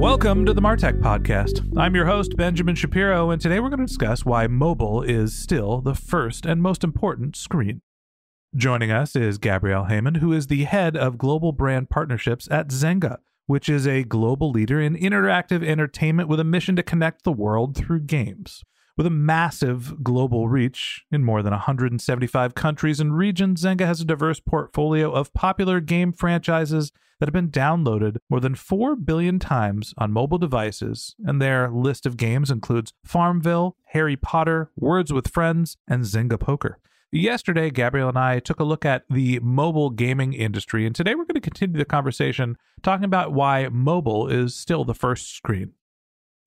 Welcome 0.00 0.46
to 0.46 0.54
the 0.54 0.62
Martech 0.62 0.98
Podcast. 0.98 1.76
I'm 1.76 1.94
your 1.94 2.06
host, 2.06 2.34
Benjamin 2.34 2.74
Shapiro, 2.74 3.28
and 3.28 3.38
today 3.38 3.60
we're 3.60 3.68
going 3.68 3.80
to 3.80 3.86
discuss 3.86 4.24
why 4.24 4.46
mobile 4.46 5.02
is 5.02 5.38
still 5.38 5.82
the 5.82 5.94
first 5.94 6.46
and 6.46 6.62
most 6.62 6.82
important 6.82 7.36
screen. 7.36 7.82
Joining 8.56 8.90
us 8.90 9.14
is 9.14 9.36
Gabrielle 9.36 9.88
Heyman, 9.90 10.16
who 10.16 10.32
is 10.32 10.46
the 10.46 10.64
head 10.64 10.96
of 10.96 11.18
global 11.18 11.52
brand 11.52 11.90
partnerships 11.90 12.48
at 12.50 12.68
Zynga, 12.68 13.18
which 13.44 13.68
is 13.68 13.86
a 13.86 14.02
global 14.02 14.50
leader 14.50 14.80
in 14.80 14.96
interactive 14.96 15.62
entertainment 15.62 16.30
with 16.30 16.40
a 16.40 16.44
mission 16.44 16.76
to 16.76 16.82
connect 16.82 17.22
the 17.24 17.30
world 17.30 17.76
through 17.76 18.00
games. 18.00 18.64
With 18.96 19.06
a 19.06 19.10
massive 19.10 20.02
global 20.02 20.48
reach 20.48 21.04
in 21.10 21.24
more 21.24 21.42
than 21.42 21.52
175 21.52 22.54
countries 22.54 23.00
and 23.00 23.16
regions, 23.16 23.62
Zynga 23.62 23.86
has 23.86 24.00
a 24.00 24.04
diverse 24.04 24.40
portfolio 24.40 25.10
of 25.10 25.32
popular 25.32 25.80
game 25.80 26.12
franchises 26.12 26.92
that 27.18 27.26
have 27.26 27.34
been 27.34 27.50
downloaded 27.50 28.16
more 28.28 28.40
than 28.40 28.54
4 28.54 28.96
billion 28.96 29.38
times 29.38 29.94
on 29.98 30.10
mobile 30.10 30.38
devices, 30.38 31.14
and 31.24 31.40
their 31.40 31.70
list 31.70 32.06
of 32.06 32.16
games 32.16 32.50
includes 32.50 32.92
Farmville, 33.04 33.76
Harry 33.88 34.16
Potter, 34.16 34.70
Words 34.76 35.12
with 35.12 35.28
Friends, 35.28 35.76
and 35.86 36.04
Zynga 36.04 36.40
Poker. 36.40 36.78
Yesterday, 37.12 37.70
Gabrielle 37.70 38.08
and 38.08 38.18
I 38.18 38.38
took 38.38 38.60
a 38.60 38.64
look 38.64 38.84
at 38.84 39.04
the 39.10 39.40
mobile 39.40 39.90
gaming 39.90 40.32
industry, 40.32 40.86
and 40.86 40.94
today 40.94 41.14
we're 41.14 41.24
going 41.24 41.34
to 41.34 41.40
continue 41.40 41.76
the 41.76 41.84
conversation 41.84 42.56
talking 42.82 43.04
about 43.04 43.32
why 43.32 43.68
mobile 43.68 44.28
is 44.28 44.54
still 44.54 44.84
the 44.84 44.94
first 44.94 45.34
screen. 45.34 45.72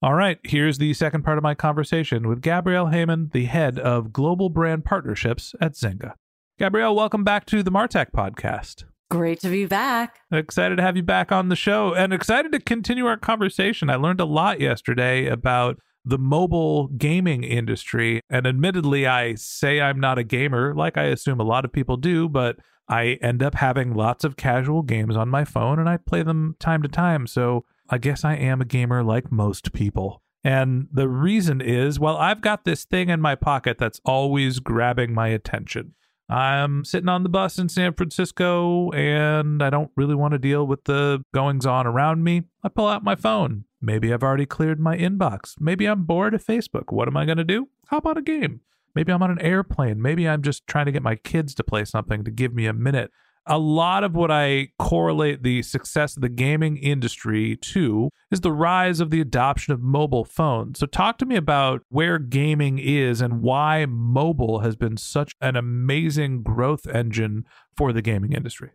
All 0.04 0.16
right, 0.16 0.38
here's 0.44 0.80
the 0.80 0.94
second 0.94 1.24
part 1.24 1.38
of 1.38 1.46
my 1.46 1.56
conversation 1.56 2.28
with 2.28 2.42
Gabrielle 2.42 2.88
Heyman, 2.88 3.32
the 3.32 3.46
head 3.46 3.80
of 3.80 4.12
global 4.12 4.50
brand 4.50 4.84
partnerships 4.84 5.56
at 5.62 5.76
Zynga. 5.76 6.16
Gabrielle, 6.60 6.94
welcome 6.94 7.24
back 7.24 7.46
to 7.46 7.64
the 7.64 7.72
Martech 7.72 8.12
podcast. 8.12 8.84
Great 9.10 9.40
to 9.40 9.48
be 9.48 9.66
back. 9.66 10.20
Excited 10.30 10.76
to 10.76 10.82
have 10.82 10.98
you 10.98 11.04
back 11.04 11.32
on 11.32 11.48
the 11.48 11.56
show 11.56 11.94
and 11.94 12.12
excited 12.12 12.52
to 12.52 12.60
continue 12.60 13.06
our 13.06 13.16
conversation. 13.16 13.90
I 13.90 13.96
learned 13.96 14.20
a 14.20 14.26
lot 14.26 14.60
yesterday 14.60 15.26
about 15.26 15.80
the 16.04 16.18
mobile 16.18 16.88
gaming 16.88 17.46
industry. 17.46 18.20
And 18.30 18.46
admittedly, 18.46 19.08
I 19.08 19.36
say 19.36 19.80
I'm 19.80 20.02
not 20.02 20.18
a 20.18 20.26
gamer, 20.26 20.76
like 20.76 20.98
I 20.98 21.04
assume 21.04 21.40
a 21.40 21.46
lot 21.46 21.64
of 21.64 21.72
people 21.72 21.96
do, 21.96 22.28
but 22.28 22.58
I 22.90 23.18
end 23.22 23.42
up 23.42 23.56
having 23.56 23.94
lots 23.94 24.26
of 24.26 24.36
casual 24.36 24.82
games 24.82 25.16
on 25.16 25.30
my 25.30 25.46
phone 25.46 25.80
and 25.80 25.88
I 25.88 25.96
play 25.96 26.24
them 26.24 26.58
time 26.60 26.82
to 26.82 26.90
time. 26.90 27.26
So 27.26 27.64
I 27.94 28.00
guess 28.00 28.26
I 28.26 28.34
am 28.34 28.60
a 28.60 28.66
gamer 28.66 29.04
like 29.04 29.32
most 29.32 29.72
people. 29.72 30.24
And 30.44 30.88
the 30.92 31.08
reason 31.08 31.62
is, 31.62 32.00
well, 32.00 32.18
I've 32.18 32.42
got 32.42 32.66
this 32.66 32.86
thing 32.86 33.10
in 33.10 33.22
my 33.22 33.36
pocket 33.36 33.78
that's 33.78 34.02
always 34.04 34.58
grabbing 34.58 35.14
my 35.14 35.28
attention. 35.28 35.94
I'm 36.28 36.86
sitting 36.86 37.08
on 37.08 37.22
the 37.22 37.30
bus 37.30 37.60
in 37.60 37.70
San 37.70 37.94
Francisco 37.94 38.92
and 38.94 39.62
I 39.62 39.70
don't 39.70 39.92
really 39.96 40.16
want 40.16 40.32
to 40.32 40.40
deal 40.40 40.66
with 40.66 40.86
the 40.86 41.24
goings 41.36 41.68
on 41.68 41.86
around 41.86 42.24
me. 42.24 42.42
I 42.64 42.70
pull 42.70 42.88
out 42.88 43.04
my 43.04 43.14
phone. 43.14 43.66
Maybe 43.80 44.12
I've 44.12 44.24
already 44.24 44.48
cleared 44.48 44.80
my 44.80 44.98
inbox. 44.98 45.54
Maybe 45.60 45.86
I'm 45.86 46.06
bored 46.06 46.34
of 46.34 46.44
Facebook. 46.44 46.92
What 46.92 47.08
am 47.08 47.16
I 47.16 47.26
going 47.26 47.38
to 47.38 47.44
do? 47.44 47.70
How 47.90 47.98
about 47.98 48.18
a 48.18 48.24
game? 48.24 48.62
Maybe 48.96 49.12
I'm 49.12 49.22
on 49.22 49.30
an 49.30 49.40
airplane. 49.40 50.02
Maybe 50.02 50.28
I'm 50.28 50.42
just 50.42 50.66
trying 50.66 50.88
to 50.88 50.92
get 50.92 51.04
my 51.04 51.16
kids 51.16 51.54
to 51.54 51.64
play 51.64 51.86
something 51.86 52.24
to 52.24 52.32
give 52.32 52.56
me 52.56 52.66
a 52.66 52.74
minute 52.74 53.12
a 53.46 53.58
lot 53.58 54.04
of 54.04 54.16
what 54.16 54.32
I 54.32 54.70
correlate 54.80 55.44
the 55.44 55.62
success 55.64 56.16
of 56.16 56.22
the 56.22 56.30
gaming 56.30 56.78
industry 56.78 57.58
to 57.58 58.10
is 58.32 58.42
the 58.42 58.52
rise 58.52 59.00
of 59.00 59.10
the 59.10 59.22
adoption 59.22 59.74
of 59.74 59.82
mobile 59.82 60.26
phones. 60.26 60.80
So, 60.80 60.86
talk 60.86 61.18
to 61.20 61.26
me 61.26 61.36
about 61.36 61.82
where 61.90 62.20
gaming 62.20 62.80
is 62.80 63.22
and 63.22 63.42
why 63.42 63.86
mobile 63.86 64.60
has 64.60 64.76
been 64.76 64.98
such 64.98 65.34
an 65.42 65.56
amazing 65.56 66.44
growth 66.44 66.88
engine 66.88 67.46
for 67.76 67.92
the 67.92 68.02
gaming 68.02 68.34
industry. 68.34 68.72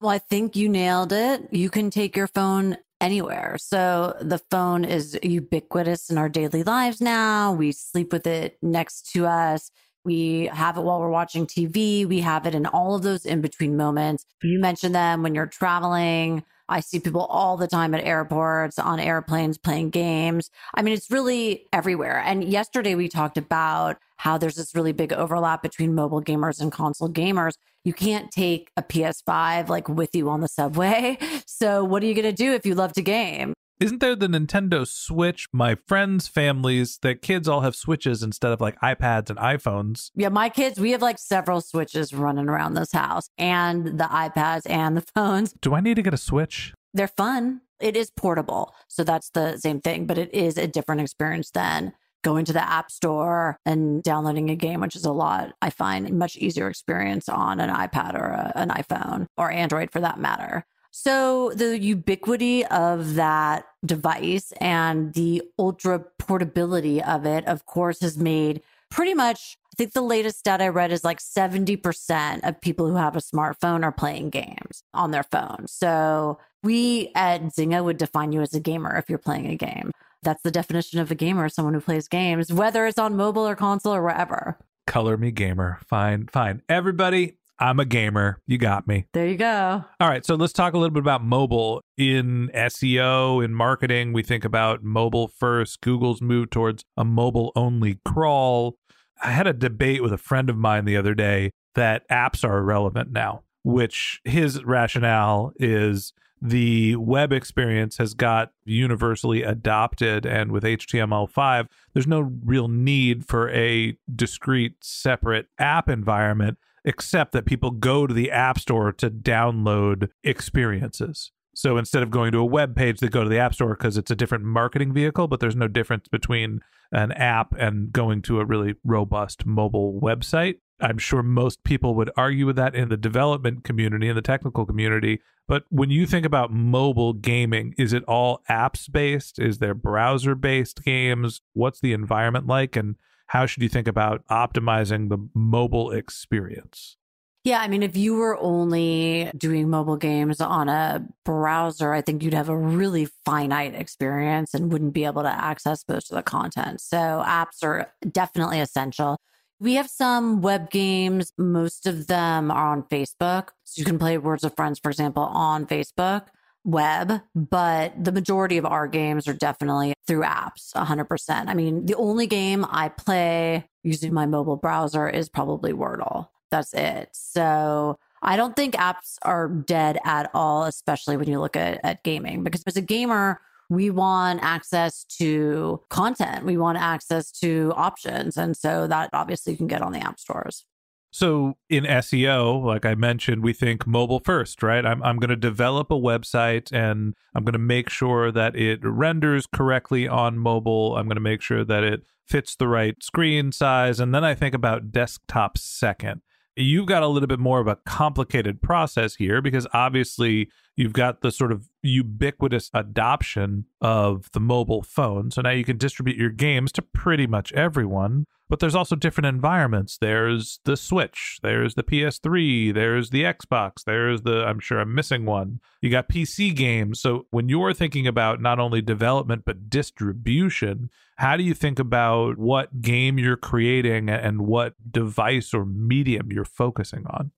Well, 0.00 0.10
I 0.10 0.18
think 0.18 0.56
you 0.56 0.68
nailed 0.68 1.12
it. 1.12 1.48
You 1.50 1.70
can 1.70 1.90
take 1.90 2.16
your 2.16 2.26
phone 2.26 2.78
anywhere. 3.00 3.56
So, 3.58 4.16
the 4.20 4.38
phone 4.50 4.84
is 4.84 5.18
ubiquitous 5.22 6.10
in 6.10 6.18
our 6.18 6.28
daily 6.28 6.62
lives 6.62 7.00
now. 7.00 7.52
We 7.52 7.72
sleep 7.72 8.12
with 8.12 8.26
it 8.26 8.58
next 8.60 9.12
to 9.12 9.26
us 9.26 9.70
we 10.04 10.46
have 10.52 10.76
it 10.76 10.82
while 10.82 11.00
we're 11.00 11.10
watching 11.10 11.46
TV. 11.46 12.06
We 12.06 12.20
have 12.20 12.46
it 12.46 12.54
in 12.54 12.66
all 12.66 12.94
of 12.94 13.02
those 13.02 13.26
in 13.26 13.40
between 13.40 13.76
moments. 13.76 14.24
You 14.42 14.58
mentioned 14.58 14.94
them 14.94 15.22
when 15.22 15.34
you're 15.34 15.46
traveling. 15.46 16.44
I 16.70 16.80
see 16.80 17.00
people 17.00 17.26
all 17.26 17.56
the 17.56 17.66
time 17.66 17.94
at 17.94 18.04
airports, 18.04 18.78
on 18.78 19.00
airplanes, 19.00 19.58
playing 19.58 19.90
games. 19.90 20.50
I 20.72 20.82
mean, 20.82 20.94
it's 20.94 21.10
really 21.10 21.66
everywhere. 21.72 22.22
And 22.24 22.44
yesterday 22.44 22.94
we 22.94 23.08
talked 23.08 23.36
about 23.36 23.98
how 24.16 24.38
there's 24.38 24.54
this 24.54 24.74
really 24.74 24.92
big 24.92 25.12
overlap 25.12 25.62
between 25.62 25.94
mobile 25.94 26.22
gamers 26.22 26.60
and 26.60 26.70
console 26.70 27.08
gamers. 27.08 27.54
You 27.84 27.92
can't 27.92 28.30
take 28.30 28.70
a 28.76 28.82
PS5 28.82 29.68
like 29.68 29.88
with 29.88 30.14
you 30.14 30.30
on 30.30 30.40
the 30.40 30.48
subway. 30.48 31.18
So, 31.46 31.84
what 31.84 32.02
are 32.02 32.06
you 32.06 32.14
going 32.14 32.24
to 32.24 32.32
do 32.32 32.54
if 32.54 32.64
you 32.64 32.74
love 32.74 32.94
to 32.94 33.02
game? 33.02 33.52
Isn't 33.80 34.00
there 34.00 34.14
the 34.14 34.26
Nintendo 34.26 34.86
Switch? 34.86 35.46
My 35.54 35.74
friends' 35.74 36.28
families, 36.28 36.98
their 36.98 37.14
kids 37.14 37.48
all 37.48 37.62
have 37.62 37.74
Switches 37.74 38.22
instead 38.22 38.52
of 38.52 38.60
like 38.60 38.78
iPads 38.80 39.30
and 39.30 39.38
iPhones. 39.38 40.10
Yeah, 40.14 40.28
my 40.28 40.50
kids, 40.50 40.78
we 40.78 40.90
have 40.90 41.00
like 41.00 41.18
several 41.18 41.62
Switches 41.62 42.12
running 42.12 42.46
around 42.46 42.74
this 42.74 42.92
house 42.92 43.30
and 43.38 43.86
the 43.86 44.04
iPads 44.04 44.68
and 44.68 44.98
the 44.98 45.00
phones. 45.14 45.54
Do 45.62 45.74
I 45.74 45.80
need 45.80 45.94
to 45.94 46.02
get 46.02 46.12
a 46.12 46.18
Switch? 46.18 46.74
They're 46.92 47.08
fun. 47.08 47.62
It 47.80 47.96
is 47.96 48.10
portable. 48.10 48.74
So 48.88 49.02
that's 49.02 49.30
the 49.30 49.56
same 49.56 49.80
thing, 49.80 50.04
but 50.04 50.18
it 50.18 50.34
is 50.34 50.58
a 50.58 50.66
different 50.66 51.00
experience 51.00 51.50
than 51.50 51.94
going 52.22 52.44
to 52.44 52.52
the 52.52 52.62
app 52.62 52.90
store 52.90 53.56
and 53.64 54.02
downloading 54.02 54.50
a 54.50 54.56
game, 54.56 54.80
which 54.80 54.94
is 54.94 55.06
a 55.06 55.12
lot, 55.12 55.54
I 55.62 55.70
find, 55.70 56.18
much 56.18 56.36
easier 56.36 56.68
experience 56.68 57.30
on 57.30 57.60
an 57.60 57.70
iPad 57.70 58.14
or 58.14 58.26
a, 58.26 58.52
an 58.56 58.68
iPhone 58.68 59.26
or 59.38 59.50
Android 59.50 59.90
for 59.90 60.00
that 60.00 60.18
matter. 60.18 60.66
So, 60.90 61.52
the 61.54 61.78
ubiquity 61.78 62.66
of 62.66 63.14
that 63.14 63.64
device 63.84 64.52
and 64.60 65.14
the 65.14 65.42
ultra 65.58 66.00
portability 66.18 67.02
of 67.02 67.24
it, 67.26 67.46
of 67.46 67.64
course, 67.64 68.00
has 68.00 68.18
made 68.18 68.62
pretty 68.90 69.14
much, 69.14 69.56
I 69.72 69.76
think 69.76 69.92
the 69.92 70.02
latest 70.02 70.40
stat 70.40 70.60
I 70.60 70.68
read 70.68 70.90
is 70.90 71.04
like 71.04 71.20
70% 71.20 72.40
of 72.46 72.60
people 72.60 72.88
who 72.88 72.96
have 72.96 73.14
a 73.14 73.20
smartphone 73.20 73.84
are 73.84 73.92
playing 73.92 74.30
games 74.30 74.82
on 74.92 75.12
their 75.12 75.22
phone. 75.22 75.66
So, 75.68 76.38
we 76.62 77.10
at 77.14 77.42
Zynga 77.42 77.84
would 77.84 77.96
define 77.96 78.32
you 78.32 78.42
as 78.42 78.52
a 78.52 78.60
gamer 78.60 78.96
if 78.96 79.08
you're 79.08 79.18
playing 79.18 79.46
a 79.46 79.56
game. 79.56 79.92
That's 80.22 80.42
the 80.42 80.50
definition 80.50 80.98
of 80.98 81.10
a 81.10 81.14
gamer, 81.14 81.48
someone 81.48 81.74
who 81.74 81.80
plays 81.80 82.08
games, 82.08 82.52
whether 82.52 82.86
it's 82.86 82.98
on 82.98 83.16
mobile 83.16 83.46
or 83.46 83.56
console 83.56 83.94
or 83.94 84.02
wherever. 84.02 84.58
Color 84.86 85.16
me 85.16 85.30
gamer. 85.30 85.78
Fine, 85.86 86.26
fine. 86.32 86.62
Everybody, 86.68 87.36
I'm 87.60 87.78
a 87.78 87.84
gamer. 87.84 88.40
You 88.46 88.56
got 88.56 88.88
me. 88.88 89.04
There 89.12 89.26
you 89.26 89.36
go. 89.36 89.84
All 90.00 90.08
right. 90.08 90.24
So 90.24 90.34
let's 90.34 90.54
talk 90.54 90.72
a 90.72 90.78
little 90.78 90.94
bit 90.94 91.02
about 91.02 91.22
mobile. 91.22 91.82
In 91.98 92.50
SEO, 92.54 93.44
in 93.44 93.54
marketing, 93.54 94.14
we 94.14 94.22
think 94.22 94.46
about 94.46 94.82
mobile 94.82 95.28
first. 95.28 95.82
Google's 95.82 96.22
move 96.22 96.48
towards 96.48 96.84
a 96.96 97.04
mobile 97.04 97.52
only 97.54 98.00
crawl. 98.04 98.76
I 99.22 99.32
had 99.32 99.46
a 99.46 99.52
debate 99.52 100.02
with 100.02 100.12
a 100.12 100.18
friend 100.18 100.48
of 100.48 100.56
mine 100.56 100.86
the 100.86 100.96
other 100.96 101.14
day 101.14 101.50
that 101.74 102.08
apps 102.08 102.42
are 102.42 102.58
irrelevant 102.58 103.12
now, 103.12 103.42
which 103.62 104.20
his 104.24 104.64
rationale 104.64 105.52
is 105.56 106.14
the 106.42 106.96
web 106.96 107.32
experience 107.32 107.98
has 107.98 108.14
got 108.14 108.52
universally 108.64 109.42
adopted 109.42 110.24
and 110.24 110.50
with 110.50 110.64
HTML5 110.64 111.66
there's 111.92 112.06
no 112.06 112.32
real 112.42 112.66
need 112.66 113.26
for 113.26 113.50
a 113.50 113.94
discrete 114.14 114.76
separate 114.80 115.48
app 115.58 115.90
environment 115.90 116.56
except 116.84 117.32
that 117.32 117.46
people 117.46 117.70
go 117.70 118.06
to 118.06 118.14
the 118.14 118.30
app 118.30 118.58
store 118.58 118.92
to 118.92 119.10
download 119.10 120.08
experiences 120.24 121.32
so 121.54 121.76
instead 121.76 122.02
of 122.02 122.10
going 122.10 122.32
to 122.32 122.38
a 122.38 122.44
web 122.44 122.74
page 122.76 123.00
they 123.00 123.08
go 123.08 123.22
to 123.22 123.30
the 123.30 123.38
app 123.38 123.54
store 123.54 123.76
because 123.76 123.96
it's 123.96 124.10
a 124.10 124.16
different 124.16 124.44
marketing 124.44 124.92
vehicle 124.92 125.28
but 125.28 125.40
there's 125.40 125.56
no 125.56 125.68
difference 125.68 126.08
between 126.08 126.60
an 126.92 127.12
app 127.12 127.52
and 127.58 127.92
going 127.92 128.20
to 128.22 128.40
a 128.40 128.44
really 128.44 128.74
robust 128.84 129.46
mobile 129.46 130.00
website 130.02 130.56
I'm 130.80 130.98
sure 130.98 131.22
most 131.22 131.62
people 131.62 131.94
would 131.96 132.10
argue 132.16 132.46
with 132.46 132.56
that 132.56 132.74
in 132.74 132.88
the 132.88 132.96
development 132.96 133.64
community, 133.64 134.08
in 134.08 134.16
the 134.16 134.22
technical 134.22 134.64
community. 134.64 135.20
But 135.46 135.64
when 135.68 135.90
you 135.90 136.06
think 136.06 136.24
about 136.24 136.52
mobile 136.52 137.12
gaming, 137.12 137.74
is 137.76 137.92
it 137.92 138.04
all 138.04 138.42
apps 138.48 138.90
based? 138.90 139.38
Is 139.38 139.58
there 139.58 139.74
browser 139.74 140.34
based 140.34 140.82
games? 140.84 141.42
What's 141.52 141.80
the 141.80 141.92
environment 141.92 142.46
like? 142.46 142.76
And 142.76 142.96
how 143.30 143.46
should 143.46 143.62
you 143.62 143.68
think 143.68 143.86
about 143.86 144.26
optimizing 144.26 145.08
the 145.08 145.18
mobile 145.34 145.92
experience? 145.92 146.96
Yeah, 147.44 147.60
I 147.60 147.68
mean, 147.68 147.84
if 147.84 147.96
you 147.96 148.16
were 148.16 148.36
only 148.36 149.30
doing 149.36 149.70
mobile 149.70 149.96
games 149.96 150.40
on 150.40 150.68
a 150.68 151.06
browser, 151.24 151.92
I 151.92 152.00
think 152.00 152.24
you'd 152.24 152.34
have 152.34 152.48
a 152.48 152.58
really 152.58 153.06
finite 153.24 153.76
experience 153.76 154.52
and 154.52 154.72
wouldn't 154.72 154.94
be 154.94 155.04
able 155.04 155.22
to 155.22 155.28
access 155.28 155.84
most 155.88 156.10
of 156.10 156.16
the 156.16 156.24
content. 156.24 156.80
So, 156.80 156.96
apps 157.24 157.62
are 157.62 157.92
definitely 158.10 158.58
essential. 158.58 159.16
We 159.60 159.74
have 159.74 159.88
some 159.88 160.42
web 160.42 160.68
games. 160.70 161.32
Most 161.38 161.86
of 161.86 162.08
them 162.08 162.50
are 162.50 162.72
on 162.72 162.82
Facebook. 162.82 163.50
So 163.62 163.78
you 163.78 163.84
can 163.84 163.98
play 163.98 164.18
Words 164.18 164.42
with 164.42 164.56
Friends, 164.56 164.80
for 164.80 164.90
example, 164.90 165.22
on 165.22 165.66
Facebook 165.66 166.26
web, 166.64 167.20
but 167.34 167.92
the 168.02 168.12
majority 168.12 168.58
of 168.58 168.66
our 168.66 168.86
games 168.86 169.26
are 169.26 169.34
definitely 169.34 169.94
through 170.06 170.22
apps, 170.22 170.72
100%. 170.74 171.48
I 171.48 171.54
mean, 171.54 171.86
the 171.86 171.96
only 171.96 172.26
game 172.26 172.66
I 172.68 172.88
play 172.88 173.68
using 173.82 174.12
my 174.12 174.26
mobile 174.26 174.56
browser 174.56 175.08
is 175.08 175.28
probably 175.28 175.72
Wordle. 175.72 176.28
That's 176.50 176.74
it. 176.74 177.10
So 177.12 177.98
I 178.22 178.36
don't 178.36 178.56
think 178.56 178.74
apps 178.74 179.16
are 179.22 179.48
dead 179.48 179.98
at 180.04 180.30
all, 180.34 180.64
especially 180.64 181.16
when 181.16 181.28
you 181.28 181.40
look 181.40 181.56
at, 181.56 181.80
at 181.84 182.02
gaming, 182.02 182.42
because 182.42 182.62
as 182.66 182.76
a 182.76 182.82
gamer, 182.82 183.40
we 183.70 183.88
want 183.88 184.40
access 184.42 185.04
to 185.04 185.80
content. 185.88 186.44
We 186.44 186.56
want 186.56 186.76
access 186.78 187.30
to 187.32 187.72
options. 187.76 188.36
And 188.36 188.56
so 188.56 188.88
that 188.88 189.10
obviously 189.12 189.52
you 189.52 189.56
can 189.56 189.68
get 189.68 189.80
on 189.80 189.92
the 189.92 190.00
app 190.00 190.18
stores. 190.18 190.66
So 191.10 191.54
in 191.68 191.84
SEO, 191.84 192.64
like 192.64 192.86
I 192.86 192.94
mentioned, 192.94 193.42
we 193.42 193.52
think 193.52 193.86
mobile 193.86 194.20
first, 194.20 194.62
right? 194.62 194.86
I'm, 194.86 195.02
I'm 195.02 195.18
going 195.18 195.30
to 195.30 195.36
develop 195.36 195.90
a 195.90 195.94
website 195.94 196.72
and 196.72 197.14
I'm 197.34 197.44
going 197.44 197.54
to 197.54 197.58
make 197.58 197.90
sure 197.90 198.30
that 198.30 198.54
it 198.54 198.80
renders 198.82 199.46
correctly 199.46 200.06
on 200.06 200.38
mobile. 200.38 200.96
I'm 200.96 201.06
going 201.06 201.16
to 201.16 201.20
make 201.20 201.42
sure 201.42 201.64
that 201.64 201.82
it 201.82 202.02
fits 202.26 202.54
the 202.54 202.68
right 202.68 203.02
screen 203.02 203.50
size. 203.50 203.98
And 203.98 204.14
then 204.14 204.24
I 204.24 204.34
think 204.34 204.54
about 204.54 204.92
desktop 204.92 205.58
second 205.58 206.22
you've 206.56 206.86
got 206.86 207.02
a 207.02 207.08
little 207.08 207.26
bit 207.26 207.38
more 207.38 207.60
of 207.60 207.66
a 207.66 207.76
complicated 207.76 208.60
process 208.60 209.14
here 209.14 209.40
because 209.40 209.66
obviously 209.72 210.50
you've 210.76 210.92
got 210.92 211.20
the 211.20 211.30
sort 211.30 211.52
of 211.52 211.68
ubiquitous 211.82 212.70
adoption 212.74 213.66
of 213.80 214.30
the 214.32 214.40
mobile 214.40 214.82
phone. 214.82 215.30
So 215.30 215.42
now 215.42 215.50
you 215.50 215.64
can 215.64 215.78
distribute 215.78 216.16
your 216.16 216.30
games 216.30 216.72
to 216.72 216.82
pretty 216.82 217.26
much 217.26 217.52
everyone. 217.52 218.26
But 218.48 218.58
there's 218.58 218.74
also 218.74 218.96
different 218.96 219.28
environments. 219.28 219.96
There's 219.96 220.58
the 220.64 220.76
Switch, 220.76 221.38
there's 221.40 221.76
the 221.76 221.84
PS3, 221.84 222.74
there's 222.74 223.10
the 223.10 223.22
Xbox, 223.22 223.84
there's 223.86 224.22
the, 224.22 224.44
I'm 224.44 224.58
sure 224.58 224.80
I'm 224.80 224.92
missing 224.92 225.24
one. 225.24 225.60
You 225.80 225.88
got 225.88 226.08
PC 226.08 226.56
games. 226.56 227.00
So 227.00 227.26
when 227.30 227.48
you're 227.48 227.72
thinking 227.72 228.08
about 228.08 228.42
not 228.42 228.58
only 228.58 228.82
development, 228.82 229.44
but 229.46 229.70
distribution, 229.70 230.90
how 231.20 231.36
do 231.36 231.42
you 231.42 231.52
think 231.52 231.78
about 231.78 232.38
what 232.38 232.80
game 232.80 233.18
you're 233.18 233.36
creating 233.36 234.08
and 234.08 234.40
what 234.46 234.72
device 234.90 235.52
or 235.52 235.66
medium 235.66 236.32
you're 236.32 236.46
focusing 236.46 237.04
on? 237.08 237.30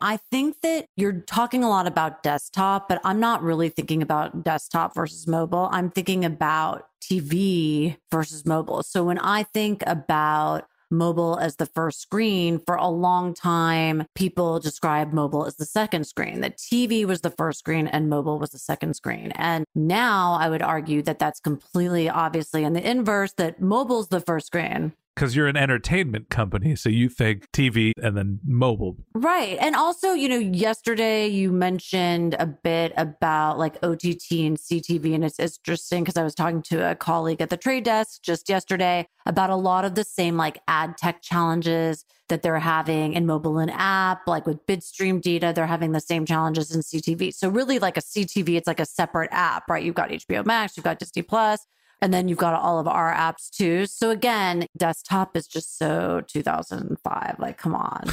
I 0.00 0.18
think 0.30 0.60
that 0.60 0.84
you're 0.98 1.22
talking 1.22 1.64
a 1.64 1.68
lot 1.70 1.86
about 1.86 2.22
desktop, 2.22 2.90
but 2.90 3.00
I'm 3.04 3.20
not 3.20 3.42
really 3.42 3.70
thinking 3.70 4.02
about 4.02 4.44
desktop 4.44 4.94
versus 4.94 5.26
mobile. 5.26 5.70
I'm 5.72 5.90
thinking 5.90 6.26
about 6.26 6.88
TV 7.02 7.96
versus 8.10 8.44
mobile. 8.44 8.82
So 8.82 9.02
when 9.02 9.18
I 9.18 9.44
think 9.44 9.82
about 9.86 10.66
mobile 10.92 11.38
as 11.38 11.56
the 11.56 11.66
first 11.66 12.00
screen. 12.00 12.60
For 12.64 12.76
a 12.76 12.88
long 12.88 13.34
time, 13.34 14.04
people 14.14 14.60
described 14.60 15.12
mobile 15.12 15.46
as 15.46 15.56
the 15.56 15.64
second 15.64 16.04
screen. 16.04 16.40
That 16.42 16.58
TV 16.58 17.04
was 17.04 17.22
the 17.22 17.30
first 17.30 17.58
screen 17.58 17.88
and 17.88 18.08
mobile 18.08 18.38
was 18.38 18.50
the 18.50 18.58
second 18.58 18.94
screen. 18.94 19.32
And 19.32 19.64
now 19.74 20.34
I 20.34 20.48
would 20.48 20.62
argue 20.62 21.02
that 21.02 21.18
that's 21.18 21.40
completely 21.40 22.08
obviously 22.08 22.62
in 22.62 22.74
the 22.74 22.88
inverse, 22.88 23.32
that 23.38 23.60
mobile's 23.60 24.08
the 24.08 24.20
first 24.20 24.46
screen 24.46 24.92
because 25.14 25.36
you're 25.36 25.48
an 25.48 25.56
entertainment 25.56 26.30
company. 26.30 26.74
So 26.76 26.88
you 26.88 27.08
think 27.08 27.50
TV 27.52 27.92
and 28.02 28.16
then 28.16 28.40
mobile. 28.44 28.96
Right. 29.14 29.58
And 29.60 29.76
also, 29.76 30.12
you 30.12 30.28
know, 30.28 30.38
yesterday 30.38 31.28
you 31.28 31.52
mentioned 31.52 32.34
a 32.38 32.46
bit 32.46 32.92
about 32.96 33.58
like 33.58 33.76
OTT 33.82 34.32
and 34.32 34.56
CTV. 34.56 35.14
And 35.14 35.24
it's 35.24 35.38
interesting 35.38 36.02
because 36.02 36.16
I 36.16 36.22
was 36.22 36.34
talking 36.34 36.62
to 36.62 36.90
a 36.90 36.94
colleague 36.94 37.40
at 37.40 37.50
the 37.50 37.56
trade 37.56 37.84
desk 37.84 38.22
just 38.22 38.48
yesterday 38.48 39.06
about 39.26 39.50
a 39.50 39.56
lot 39.56 39.84
of 39.84 39.94
the 39.94 40.04
same 40.04 40.36
like 40.36 40.60
ad 40.66 40.96
tech 40.96 41.22
challenges 41.22 42.04
that 42.28 42.42
they're 42.42 42.58
having 42.58 43.12
in 43.12 43.26
mobile 43.26 43.58
and 43.58 43.70
app, 43.70 44.26
like 44.26 44.46
with 44.46 44.66
bidstream 44.66 45.20
data, 45.20 45.52
they're 45.54 45.66
having 45.66 45.92
the 45.92 46.00
same 46.00 46.24
challenges 46.24 46.74
in 46.74 46.80
CTV. 46.80 47.34
So 47.34 47.48
really 47.48 47.78
like 47.78 47.98
a 47.98 48.00
CTV, 48.00 48.56
it's 48.56 48.66
like 48.66 48.80
a 48.80 48.86
separate 48.86 49.28
app, 49.32 49.68
right? 49.68 49.84
You've 49.84 49.94
got 49.94 50.08
HBO 50.08 50.44
Max, 50.46 50.76
you've 50.76 50.84
got 50.84 50.98
Disney 50.98 51.20
Plus, 51.20 51.66
and 52.02 52.12
then 52.12 52.26
you've 52.26 52.36
got 52.36 52.52
all 52.52 52.80
of 52.80 52.88
our 52.88 53.14
apps 53.14 53.48
too. 53.48 53.86
So 53.86 54.10
again, 54.10 54.66
desktop 54.76 55.36
is 55.36 55.46
just 55.46 55.78
so 55.78 56.20
2005. 56.26 57.36
Like, 57.38 57.58
come 57.58 57.76
on. 57.76 58.04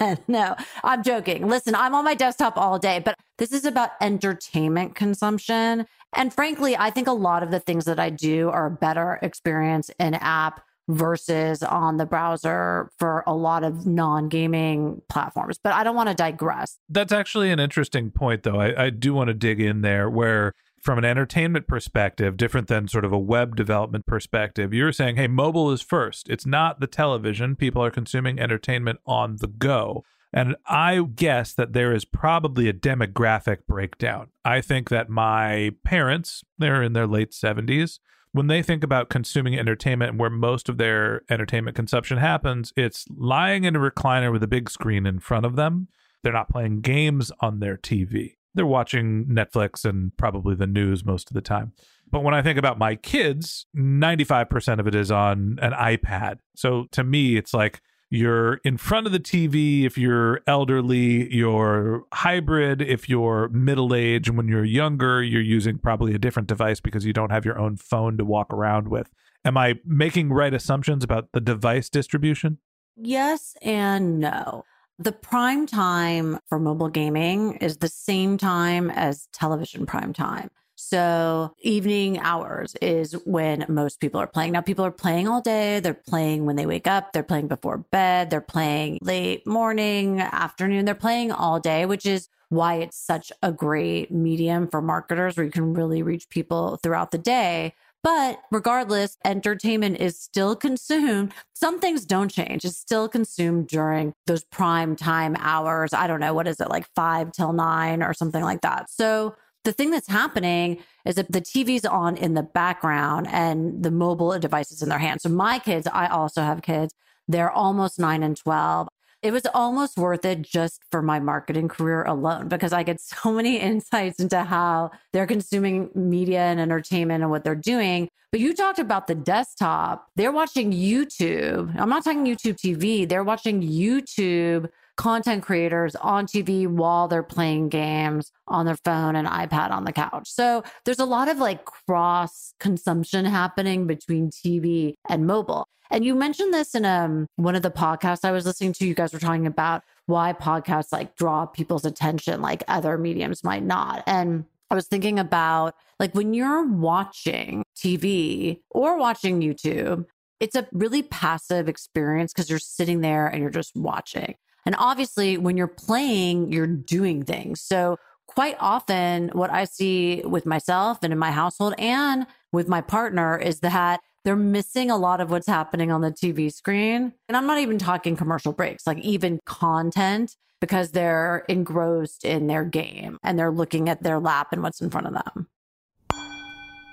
no, 0.28 0.56
I'm 0.82 1.02
joking. 1.02 1.46
Listen, 1.46 1.74
I'm 1.74 1.94
on 1.94 2.04
my 2.04 2.14
desktop 2.14 2.56
all 2.56 2.78
day, 2.78 3.00
but 3.04 3.16
this 3.36 3.52
is 3.52 3.66
about 3.66 3.90
entertainment 4.00 4.94
consumption. 4.94 5.86
And 6.14 6.32
frankly, 6.32 6.74
I 6.74 6.88
think 6.88 7.06
a 7.06 7.12
lot 7.12 7.42
of 7.42 7.50
the 7.50 7.60
things 7.60 7.84
that 7.84 8.00
I 8.00 8.08
do 8.08 8.48
are 8.48 8.66
a 8.66 8.70
better 8.70 9.18
experience 9.20 9.90
in 10.00 10.14
app 10.14 10.62
versus 10.88 11.62
on 11.62 11.98
the 11.98 12.06
browser 12.06 12.90
for 12.98 13.22
a 13.26 13.34
lot 13.34 13.62
of 13.62 13.86
non 13.86 14.30
gaming 14.30 15.02
platforms. 15.10 15.58
But 15.62 15.74
I 15.74 15.84
don't 15.84 15.94
want 15.94 16.08
to 16.08 16.14
digress. 16.14 16.78
That's 16.88 17.12
actually 17.12 17.50
an 17.50 17.60
interesting 17.60 18.10
point, 18.10 18.42
though. 18.42 18.58
I, 18.58 18.86
I 18.86 18.90
do 18.90 19.12
want 19.12 19.28
to 19.28 19.34
dig 19.34 19.60
in 19.60 19.82
there 19.82 20.08
where 20.08 20.54
from 20.80 20.98
an 20.98 21.04
entertainment 21.04 21.66
perspective, 21.66 22.36
different 22.36 22.68
than 22.68 22.88
sort 22.88 23.04
of 23.04 23.12
a 23.12 23.18
web 23.18 23.56
development 23.56 24.06
perspective, 24.06 24.72
you're 24.72 24.92
saying, 24.92 25.16
hey, 25.16 25.26
mobile 25.26 25.70
is 25.70 25.82
first. 25.82 26.28
It's 26.28 26.46
not 26.46 26.80
the 26.80 26.86
television. 26.86 27.56
People 27.56 27.82
are 27.82 27.90
consuming 27.90 28.38
entertainment 28.38 29.00
on 29.06 29.36
the 29.36 29.48
go. 29.48 30.04
And 30.32 30.56
I 30.66 31.02
guess 31.14 31.54
that 31.54 31.72
there 31.72 31.92
is 31.92 32.04
probably 32.04 32.68
a 32.68 32.74
demographic 32.74 33.66
breakdown. 33.66 34.28
I 34.44 34.60
think 34.60 34.90
that 34.90 35.08
my 35.08 35.72
parents, 35.84 36.44
they're 36.58 36.82
in 36.82 36.92
their 36.92 37.06
late 37.06 37.32
70s, 37.32 37.98
when 38.32 38.46
they 38.46 38.62
think 38.62 38.84
about 38.84 39.08
consuming 39.08 39.58
entertainment 39.58 40.10
and 40.10 40.20
where 40.20 40.30
most 40.30 40.68
of 40.68 40.76
their 40.76 41.22
entertainment 41.30 41.76
consumption 41.76 42.18
happens, 42.18 42.74
it's 42.76 43.06
lying 43.16 43.64
in 43.64 43.74
a 43.74 43.80
recliner 43.80 44.30
with 44.30 44.42
a 44.42 44.48
big 44.48 44.68
screen 44.68 45.06
in 45.06 45.18
front 45.18 45.46
of 45.46 45.56
them. 45.56 45.88
They're 46.22 46.32
not 46.32 46.50
playing 46.50 46.82
games 46.82 47.32
on 47.40 47.60
their 47.60 47.78
TV 47.78 48.37
they're 48.58 48.66
watching 48.66 49.26
Netflix 49.26 49.84
and 49.84 50.14
probably 50.16 50.54
the 50.54 50.66
news 50.66 51.04
most 51.04 51.30
of 51.30 51.34
the 51.34 51.40
time. 51.40 51.72
But 52.10 52.24
when 52.24 52.34
I 52.34 52.42
think 52.42 52.58
about 52.58 52.78
my 52.78 52.96
kids, 52.96 53.66
95% 53.76 54.80
of 54.80 54.86
it 54.86 54.94
is 54.94 55.10
on 55.10 55.58
an 55.62 55.72
iPad. 55.72 56.38
So 56.56 56.86
to 56.92 57.04
me, 57.04 57.36
it's 57.36 57.54
like 57.54 57.80
you're 58.10 58.54
in 58.64 58.78
front 58.78 59.06
of 59.06 59.12
the 59.12 59.20
TV 59.20 59.84
if 59.84 59.96
you're 59.96 60.40
elderly, 60.46 61.32
you're 61.32 62.04
hybrid 62.12 62.82
if 62.82 63.08
you're 63.08 63.48
middle 63.50 63.94
age. 63.94 64.28
And 64.28 64.36
when 64.36 64.48
you're 64.48 64.64
younger, 64.64 65.22
you're 65.22 65.40
using 65.40 65.78
probably 65.78 66.14
a 66.14 66.18
different 66.18 66.48
device 66.48 66.80
because 66.80 67.04
you 67.04 67.12
don't 67.12 67.30
have 67.30 67.44
your 67.44 67.58
own 67.58 67.76
phone 67.76 68.16
to 68.18 68.24
walk 68.24 68.52
around 68.52 68.88
with. 68.88 69.10
Am 69.44 69.56
I 69.56 69.76
making 69.84 70.30
right 70.30 70.52
assumptions 70.52 71.04
about 71.04 71.28
the 71.32 71.40
device 71.40 71.88
distribution? 71.88 72.58
Yes 72.96 73.56
and 73.62 74.18
no. 74.18 74.64
The 75.00 75.12
prime 75.12 75.66
time 75.66 76.40
for 76.48 76.58
mobile 76.58 76.88
gaming 76.88 77.54
is 77.58 77.76
the 77.76 77.88
same 77.88 78.36
time 78.36 78.90
as 78.90 79.28
television 79.32 79.86
prime 79.86 80.12
time. 80.12 80.50
So 80.74 81.54
evening 81.60 82.18
hours 82.18 82.74
is 82.82 83.12
when 83.24 83.64
most 83.68 84.00
people 84.00 84.20
are 84.20 84.26
playing. 84.26 84.52
Now 84.52 84.60
people 84.60 84.84
are 84.84 84.90
playing 84.90 85.28
all 85.28 85.40
day. 85.40 85.78
They're 85.78 85.94
playing 85.94 86.46
when 86.46 86.56
they 86.56 86.66
wake 86.66 86.88
up. 86.88 87.12
They're 87.12 87.22
playing 87.22 87.46
before 87.46 87.78
bed. 87.78 88.30
They're 88.30 88.40
playing 88.40 88.98
late 89.00 89.46
morning, 89.46 90.20
afternoon. 90.20 90.84
They're 90.84 90.96
playing 90.96 91.30
all 91.30 91.60
day, 91.60 91.86
which 91.86 92.04
is 92.04 92.28
why 92.48 92.76
it's 92.76 92.96
such 92.96 93.30
a 93.40 93.52
great 93.52 94.10
medium 94.10 94.66
for 94.66 94.82
marketers 94.82 95.36
where 95.36 95.46
you 95.46 95.52
can 95.52 95.74
really 95.74 96.02
reach 96.02 96.28
people 96.28 96.76
throughout 96.82 97.12
the 97.12 97.18
day. 97.18 97.74
But 98.02 98.40
regardless, 98.50 99.16
entertainment 99.24 99.98
is 99.98 100.18
still 100.18 100.54
consumed. 100.54 101.34
Some 101.54 101.80
things 101.80 102.04
don't 102.04 102.30
change. 102.30 102.64
It's 102.64 102.76
still 102.76 103.08
consumed 103.08 103.68
during 103.68 104.14
those 104.26 104.44
prime 104.44 104.94
time 104.94 105.36
hours. 105.40 105.92
I 105.92 106.06
don't 106.06 106.20
know, 106.20 106.32
what 106.32 106.46
is 106.46 106.60
it, 106.60 106.70
like 106.70 106.86
five 106.94 107.32
till 107.32 107.52
nine 107.52 108.02
or 108.02 108.14
something 108.14 108.42
like 108.42 108.60
that. 108.60 108.88
So 108.88 109.34
the 109.64 109.72
thing 109.72 109.90
that's 109.90 110.08
happening 110.08 110.78
is 111.04 111.16
that 111.16 111.32
the 111.32 111.40
TV's 111.40 111.84
on 111.84 112.16
in 112.16 112.34
the 112.34 112.42
background 112.42 113.26
and 113.30 113.82
the 113.82 113.90
mobile 113.90 114.38
devices 114.38 114.80
in 114.80 114.88
their 114.88 114.98
hands. 114.98 115.22
So 115.22 115.28
my 115.28 115.58
kids, 115.58 115.86
I 115.92 116.06
also 116.06 116.42
have 116.42 116.62
kids. 116.62 116.94
They're 117.26 117.50
almost 117.50 117.98
nine 117.98 118.22
and 118.22 118.36
12. 118.36 118.88
It 119.22 119.32
was 119.32 119.46
almost 119.52 119.98
worth 119.98 120.24
it 120.24 120.42
just 120.42 120.80
for 120.92 121.02
my 121.02 121.18
marketing 121.18 121.68
career 121.68 122.04
alone 122.04 122.48
because 122.48 122.72
I 122.72 122.82
get 122.82 123.00
so 123.00 123.32
many 123.32 123.58
insights 123.58 124.20
into 124.20 124.42
how 124.44 124.90
they're 125.12 125.26
consuming 125.26 125.90
media 125.94 126.40
and 126.40 126.60
entertainment 126.60 127.22
and 127.22 127.30
what 127.30 127.44
they're 127.44 127.54
doing. 127.54 128.08
But 128.30 128.40
you 128.40 128.54
talked 128.54 128.78
about 128.78 129.06
the 129.06 129.14
desktop. 129.14 130.06
They're 130.16 130.32
watching 130.32 130.72
YouTube. 130.72 131.74
I'm 131.78 131.88
not 131.88 132.04
talking 132.04 132.26
YouTube 132.26 132.56
TV. 132.56 133.08
They're 133.08 133.24
watching 133.24 133.62
YouTube 133.62 134.68
content 134.98 135.44
creators 135.44 135.94
on 135.96 136.26
TV 136.26 136.66
while 136.66 137.08
they're 137.08 137.22
playing 137.22 137.68
games 137.68 138.32
on 138.48 138.66
their 138.66 138.76
phone 138.76 139.16
and 139.16 139.28
iPad 139.28 139.70
on 139.70 139.84
the 139.84 139.92
couch. 139.92 140.28
So 140.28 140.64
there's 140.84 140.98
a 140.98 141.06
lot 141.06 141.28
of 141.28 141.38
like 141.38 141.64
cross 141.64 142.52
consumption 142.58 143.24
happening 143.24 143.86
between 143.86 144.30
TV 144.30 144.94
and 145.08 145.26
mobile. 145.26 145.66
And 145.90 146.04
you 146.04 146.14
mentioned 146.14 146.52
this 146.52 146.74
in 146.74 146.84
um, 146.84 147.28
one 147.36 147.54
of 147.54 147.62
the 147.62 147.70
podcasts 147.70 148.24
I 148.24 148.32
was 148.32 148.44
listening 148.44 148.74
to. 148.74 148.86
You 148.86 148.94
guys 148.94 149.12
were 149.12 149.20
talking 149.20 149.46
about 149.46 149.82
why 150.06 150.32
podcasts 150.32 150.92
like 150.92 151.16
draw 151.16 151.46
people's 151.46 151.84
attention 151.84 152.42
like 152.42 152.64
other 152.68 152.98
mediums 152.98 153.42
might 153.42 153.62
not. 153.62 154.02
And 154.06 154.44
I 154.70 154.74
was 154.74 154.88
thinking 154.88 155.18
about 155.18 155.76
like 156.00 156.14
when 156.14 156.34
you're 156.34 156.66
watching 156.66 157.64
TV 157.76 158.60
or 158.68 158.98
watching 158.98 159.40
YouTube, 159.40 160.06
it's 160.40 160.56
a 160.56 160.66
really 160.72 161.02
passive 161.02 161.68
experience 161.68 162.32
because 162.32 162.50
you're 162.50 162.58
sitting 162.58 163.00
there 163.00 163.28
and 163.28 163.40
you're 163.40 163.50
just 163.50 163.74
watching. 163.76 164.34
And 164.68 164.76
obviously, 164.78 165.38
when 165.38 165.56
you're 165.56 165.66
playing, 165.66 166.52
you're 166.52 166.66
doing 166.66 167.24
things. 167.24 167.62
So, 167.62 167.96
quite 168.26 168.54
often, 168.60 169.30
what 169.30 169.48
I 169.48 169.64
see 169.64 170.20
with 170.26 170.44
myself 170.44 170.98
and 171.02 171.10
in 171.10 171.18
my 171.18 171.30
household 171.30 171.72
and 171.78 172.26
with 172.52 172.68
my 172.68 172.82
partner 172.82 173.38
is 173.38 173.60
that 173.60 174.00
they're 174.24 174.36
missing 174.36 174.90
a 174.90 174.98
lot 174.98 175.22
of 175.22 175.30
what's 175.30 175.46
happening 175.46 175.90
on 175.90 176.02
the 176.02 176.10
TV 176.10 176.52
screen. 176.52 177.14
And 177.28 177.36
I'm 177.38 177.46
not 177.46 177.60
even 177.60 177.78
talking 177.78 178.14
commercial 178.14 178.52
breaks, 178.52 178.86
like 178.86 178.98
even 178.98 179.40
content, 179.46 180.36
because 180.60 180.90
they're 180.90 181.46
engrossed 181.48 182.26
in 182.26 182.46
their 182.46 182.66
game 182.66 183.16
and 183.22 183.38
they're 183.38 183.50
looking 183.50 183.88
at 183.88 184.02
their 184.02 184.20
lap 184.20 184.48
and 184.52 184.62
what's 184.62 184.82
in 184.82 184.90
front 184.90 185.06
of 185.06 185.14
them. 185.14 185.48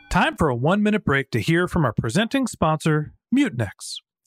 Time 0.10 0.38
for 0.38 0.48
a 0.48 0.55
one 0.55 0.82
minute 0.82 1.03
break 1.03 1.29
to 1.32 1.41
hear 1.41 1.67
from 1.67 1.84
our 1.84 1.91
presenting 1.91 2.48
sponsor, 2.48 3.12
Mutinex. 3.36 3.98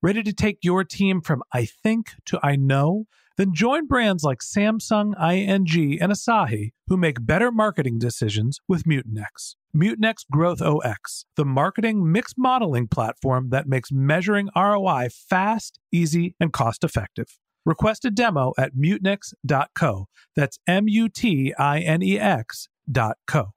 Ready 0.00 0.22
to 0.22 0.32
take 0.32 0.58
your 0.62 0.84
team 0.84 1.20
from 1.20 1.42
I 1.52 1.64
think 1.64 2.12
to 2.26 2.38
I 2.40 2.54
know? 2.54 3.06
Then 3.36 3.52
join 3.52 3.88
brands 3.88 4.22
like 4.22 4.38
Samsung, 4.38 5.12
ING, 5.20 6.00
and 6.00 6.12
Asahi 6.12 6.70
who 6.86 6.96
make 6.96 7.26
better 7.26 7.50
marketing 7.50 7.98
decisions 7.98 8.60
with 8.68 8.84
Mutinex. 8.84 9.56
Mutinex 9.76 10.18
GrowthOS, 10.32 11.24
the 11.34 11.44
marketing 11.44 12.12
mix 12.12 12.34
modeling 12.36 12.86
platform 12.86 13.48
that 13.50 13.66
makes 13.66 13.90
measuring 13.90 14.48
ROI 14.54 15.08
fast, 15.10 15.80
easy, 15.90 16.36
and 16.38 16.52
cost 16.52 16.84
effective. 16.84 17.36
Request 17.66 18.04
a 18.04 18.10
demo 18.12 18.52
at 18.56 18.76
mutinex.co. 18.76 20.06
That's 20.36 20.58
M 20.68 20.86
U 20.86 21.08
T 21.08 21.52
I 21.58 21.80
N 21.80 22.02
E 22.02 22.20
X.co. 22.20 23.50